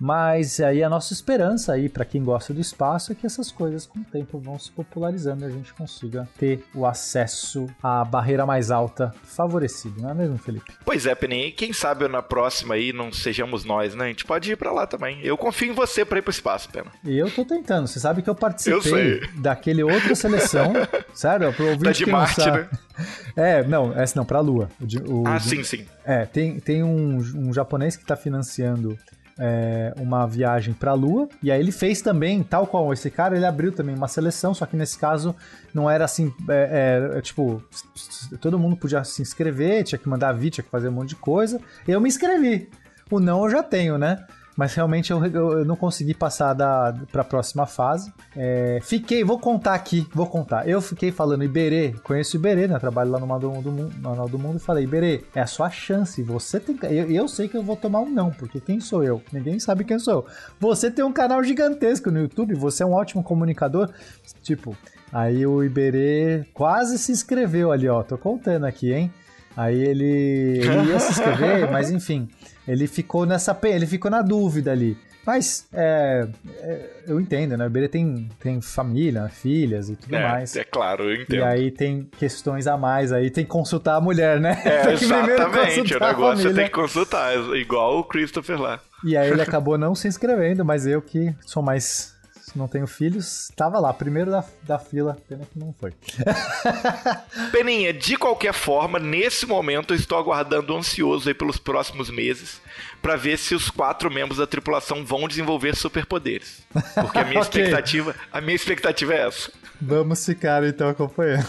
Mas 0.00 0.60
aí 0.60 0.82
a 0.82 0.88
nossa 0.88 1.12
esperança 1.12 1.72
aí 1.72 1.88
para 1.88 2.04
quem 2.04 2.22
gosta 2.22 2.52
do 2.52 2.60
espaço 2.60 3.12
é 3.12 3.14
que 3.14 3.26
essas 3.26 3.50
coisas 3.50 3.86
com 3.86 4.00
o 4.00 4.04
tempo 4.04 4.38
vão 4.38 4.58
se 4.58 4.70
popularizando 4.70 5.44
e 5.44 5.46
a 5.46 5.50
gente 5.50 5.72
consiga 5.74 6.28
ter 6.38 6.64
o 6.74 6.86
acesso 6.86 7.66
à 7.82 8.04
barreira 8.04 8.44
mais 8.44 8.70
alta 8.70 9.14
favorecido, 9.22 10.02
não 10.02 10.10
é 10.10 10.14
mesmo, 10.14 10.38
Felipe? 10.38 10.72
Pois 10.84 11.06
é, 11.06 11.14
Penny, 11.14 11.52
quem 11.52 11.72
sabe 11.72 12.08
na 12.08 12.22
próxima 12.22 12.74
aí 12.74 12.92
não 12.92 13.12
sejamos 13.12 13.64
nós, 13.64 13.94
né? 13.94 14.06
A 14.06 14.08
gente 14.08 14.24
pode 14.24 14.52
ir 14.52 14.56
para 14.56 14.72
lá 14.72 14.86
também. 14.86 15.20
Eu 15.22 15.36
confio 15.36 15.70
em 15.70 15.74
você 15.74 16.04
para 16.04 16.18
ir 16.18 16.22
pro 16.22 16.30
espaço, 16.30 16.68
Pena. 16.70 16.90
E 17.04 17.16
eu 17.16 17.30
tô 17.30 17.44
tentando. 17.44 17.86
Você 17.86 18.00
sabe 18.00 18.22
que 18.22 18.30
eu 18.30 18.34
participei 18.34 19.20
eu 19.22 19.40
daquele 19.40 19.82
outra 19.82 20.14
seleção, 20.14 20.72
sério, 21.14 21.52
pro 21.52 21.66
ouvinte 21.66 21.84
da 21.84 21.92
de 21.92 22.06
Marte, 22.06 22.50
né? 22.50 22.68
É, 23.36 23.64
não, 23.64 23.92
essa 23.92 24.18
não, 24.18 24.24
pra 24.24 24.40
Lua. 24.40 24.68
O, 25.08 25.22
o, 25.22 25.26
ah, 25.26 25.40
sim, 25.40 25.64
sim. 25.64 25.84
É, 26.04 26.24
tem, 26.26 26.60
tem 26.60 26.82
um, 26.82 27.16
um 27.16 27.52
japonês 27.52 27.96
que 27.96 28.04
tá 28.04 28.16
financiando 28.16 28.96
é, 29.38 29.92
uma 29.98 30.26
viagem 30.26 30.74
para 30.74 30.92
a 30.92 30.94
Lua. 30.94 31.28
E 31.42 31.50
aí 31.50 31.60
ele 31.60 31.72
fez 31.72 32.00
também, 32.00 32.42
tal 32.42 32.66
qual 32.66 32.92
esse 32.92 33.10
cara, 33.10 33.36
ele 33.36 33.46
abriu 33.46 33.72
também 33.72 33.94
uma 33.94 34.08
seleção, 34.08 34.54
só 34.54 34.66
que 34.66 34.76
nesse 34.76 34.98
caso 34.98 35.34
não 35.72 35.90
era 35.90 36.04
assim, 36.04 36.32
é, 36.48 37.10
é, 37.16 37.20
tipo, 37.20 37.62
todo 38.40 38.58
mundo 38.58 38.76
podia 38.76 39.02
se 39.04 39.22
inscrever, 39.22 39.84
tinha 39.84 39.98
que 39.98 40.08
mandar 40.08 40.32
vídeo, 40.32 40.56
tinha 40.56 40.64
que 40.64 40.70
fazer 40.70 40.88
um 40.88 40.92
monte 40.92 41.10
de 41.10 41.16
coisa. 41.16 41.60
Eu 41.86 42.00
me 42.00 42.08
inscrevi. 42.08 42.68
O 43.10 43.20
não 43.20 43.44
eu 43.44 43.50
já 43.50 43.62
tenho, 43.62 43.98
né? 43.98 44.24
Mas 44.56 44.74
realmente 44.74 45.10
eu, 45.10 45.24
eu, 45.24 45.64
não 45.64 45.74
consegui 45.74 46.14
passar 46.14 46.54
da, 46.54 46.94
pra 47.10 47.24
próxima 47.24 47.66
fase. 47.66 48.12
É, 48.36 48.78
fiquei, 48.82 49.24
vou 49.24 49.38
contar 49.38 49.74
aqui, 49.74 50.06
vou 50.14 50.26
contar. 50.26 50.68
Eu 50.68 50.80
fiquei 50.80 51.10
falando 51.10 51.42
Iberê, 51.42 51.94
conheço 52.04 52.36
Iberê, 52.36 52.68
né? 52.68 52.78
Trabalho 52.78 53.10
lá 53.10 53.18
no 53.18 53.26
Manual 53.26 53.60
do, 53.60 53.72
Mundo, 53.72 53.94
Manual 54.00 54.28
do 54.28 54.38
Mundo 54.38 54.56
e 54.58 54.60
falei, 54.60 54.84
Iberê, 54.84 55.24
é 55.34 55.40
a 55.40 55.46
sua 55.46 55.70
chance. 55.70 56.22
Você 56.22 56.60
tem. 56.60 56.78
Eu, 56.82 57.10
eu 57.10 57.28
sei 57.28 57.48
que 57.48 57.56
eu 57.56 57.62
vou 57.62 57.76
tomar 57.76 58.00
um 58.00 58.08
não, 58.08 58.30
porque 58.30 58.60
quem 58.60 58.78
sou 58.78 59.02
eu? 59.02 59.20
Ninguém 59.32 59.58
sabe 59.58 59.84
quem 59.84 59.98
sou 59.98 60.14
eu. 60.14 60.26
Você 60.60 60.90
tem 60.90 61.04
um 61.04 61.12
canal 61.12 61.42
gigantesco 61.42 62.10
no 62.10 62.20
YouTube, 62.20 62.54
você 62.54 62.84
é 62.84 62.86
um 62.86 62.92
ótimo 62.92 63.24
comunicador. 63.24 63.90
Tipo, 64.42 64.76
aí 65.12 65.44
o 65.44 65.64
Iberê 65.64 66.44
quase 66.54 66.96
se 66.98 67.10
inscreveu 67.10 67.72
ali, 67.72 67.88
ó. 67.88 68.04
Tô 68.04 68.16
contando 68.16 68.66
aqui, 68.66 68.92
hein? 68.92 69.12
Aí 69.56 69.80
ele, 69.80 70.58
ele 70.58 70.90
ia 70.90 70.98
se 70.98 71.12
inscrever, 71.12 71.70
mas 71.70 71.90
enfim, 71.90 72.28
ele 72.66 72.86
ficou 72.86 73.26
nessa 73.26 73.58
ele 73.64 73.86
ficou 73.86 74.10
na 74.10 74.22
dúvida 74.22 74.72
ali. 74.72 74.96
Mas 75.26 75.66
é, 75.72 76.28
é, 76.58 76.90
eu 77.06 77.18
entendo, 77.18 77.56
né? 77.56 77.64
O 77.64 77.66
Iberê 77.66 77.88
tem, 77.88 78.28
tem 78.38 78.60
família, 78.60 79.28
filhas 79.30 79.88
e 79.88 79.96
tudo 79.96 80.14
é, 80.14 80.22
mais. 80.22 80.54
É 80.54 80.64
claro, 80.64 81.04
eu 81.04 81.22
entendo. 81.22 81.40
E 81.40 81.42
aí 81.42 81.70
tem 81.70 82.08
questões 82.18 82.66
a 82.66 82.76
mais, 82.76 83.10
aí 83.10 83.30
tem 83.30 83.44
que 83.44 83.50
consultar 83.50 83.96
a 83.96 84.00
mulher, 84.00 84.38
né? 84.38 84.60
É, 84.64 84.92
exatamente. 84.92 85.96
O 85.96 86.00
negócio 86.00 86.50
é 86.50 86.52
tem 86.52 86.64
que 86.66 86.72
consultar, 86.72 87.34
igual 87.56 88.00
o 88.00 88.04
Christopher 88.04 88.60
lá. 88.60 88.80
E 89.02 89.16
aí 89.16 89.30
ele 89.30 89.40
acabou 89.40 89.78
não 89.78 89.94
se 89.94 90.08
inscrevendo, 90.08 90.62
mas 90.64 90.86
eu 90.86 91.00
que 91.00 91.34
sou 91.46 91.62
mais 91.62 92.13
não 92.54 92.68
tenho 92.68 92.86
filhos, 92.86 93.50
estava 93.50 93.78
lá, 93.78 93.92
primeiro 93.92 94.30
da, 94.30 94.44
da 94.62 94.78
fila, 94.78 95.16
pena 95.28 95.44
que 95.50 95.58
não 95.58 95.74
foi. 95.78 95.92
Peninha, 97.50 97.92
de 97.92 98.16
qualquer 98.16 98.52
forma, 98.52 98.98
nesse 98.98 99.46
momento 99.46 99.92
eu 99.92 99.96
estou 99.96 100.18
aguardando 100.18 100.76
ansioso 100.76 101.28
aí 101.28 101.34
pelos 101.34 101.58
próximos 101.58 102.10
meses 102.10 102.60
para 103.02 103.16
ver 103.16 103.38
se 103.38 103.54
os 103.54 103.68
quatro 103.68 104.10
membros 104.10 104.38
da 104.38 104.46
tripulação 104.46 105.04
vão 105.04 105.28
desenvolver 105.28 105.74
superpoderes. 105.74 106.62
Porque 106.94 107.18
a 107.18 107.24
minha 107.24 107.40
okay. 107.42 107.62
expectativa, 107.62 108.14
a 108.32 108.40
minha 108.40 108.56
expectativa 108.56 109.14
é 109.14 109.26
essa. 109.26 109.50
Vamos 109.80 110.24
ficar 110.24 110.64
então 110.64 110.88
acompanhando. 110.88 111.46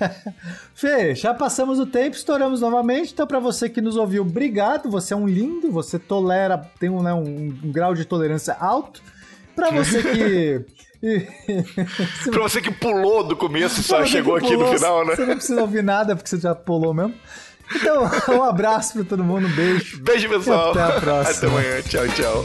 Fê, 0.74 1.14
já 1.14 1.34
passamos 1.34 1.78
o 1.78 1.86
tempo, 1.86 2.16
estouramos 2.16 2.60
novamente. 2.60 3.12
Então, 3.12 3.26
para 3.26 3.38
você 3.38 3.68
que 3.68 3.80
nos 3.80 3.96
ouviu, 3.96 4.22
obrigado. 4.22 4.90
Você 4.90 5.12
é 5.12 5.16
um 5.16 5.28
lindo, 5.28 5.70
você 5.70 5.98
tolera, 5.98 6.58
tem 6.80 6.88
um, 6.88 7.02
né, 7.02 7.12
um, 7.12 7.56
um 7.62 7.70
grau 7.70 7.94
de 7.94 8.04
tolerância 8.04 8.54
alto. 8.54 9.02
Pra 9.58 9.72
você 9.72 10.02
que. 10.04 10.64
pra 12.30 12.42
você 12.42 12.62
que 12.62 12.70
pulou 12.70 13.24
do 13.24 13.34
começo 13.34 13.80
e 13.80 13.82
só 13.82 14.04
chegou 14.04 14.36
aqui 14.36 14.56
no 14.56 14.72
final, 14.72 15.04
né? 15.04 15.16
Você 15.16 15.26
não 15.26 15.34
precisa 15.34 15.60
ouvir 15.60 15.82
nada 15.82 16.14
porque 16.14 16.30
você 16.30 16.38
já 16.38 16.54
pulou 16.54 16.94
mesmo. 16.94 17.14
Então, 17.74 18.08
um 18.38 18.44
abraço 18.44 18.94
pra 18.94 19.04
todo 19.04 19.24
mundo, 19.24 19.48
um 19.48 19.50
beijo. 19.50 20.00
Beijo, 20.00 20.28
pessoal. 20.28 20.70
Até 20.70 20.82
a 20.82 20.92
próxima. 21.00 21.36
Até 21.36 21.46
amanhã. 21.48 21.82
Tchau, 21.82 22.06
tchau. 22.08 22.44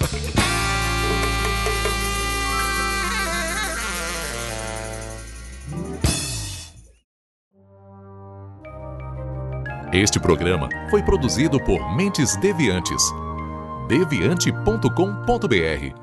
Este 9.94 10.20
programa 10.20 10.68
foi 10.90 11.04
produzido 11.04 11.64
por 11.64 11.96
Mentes 11.96 12.36
Deviantes. 12.38 13.04
deviante.com.br 13.88 16.03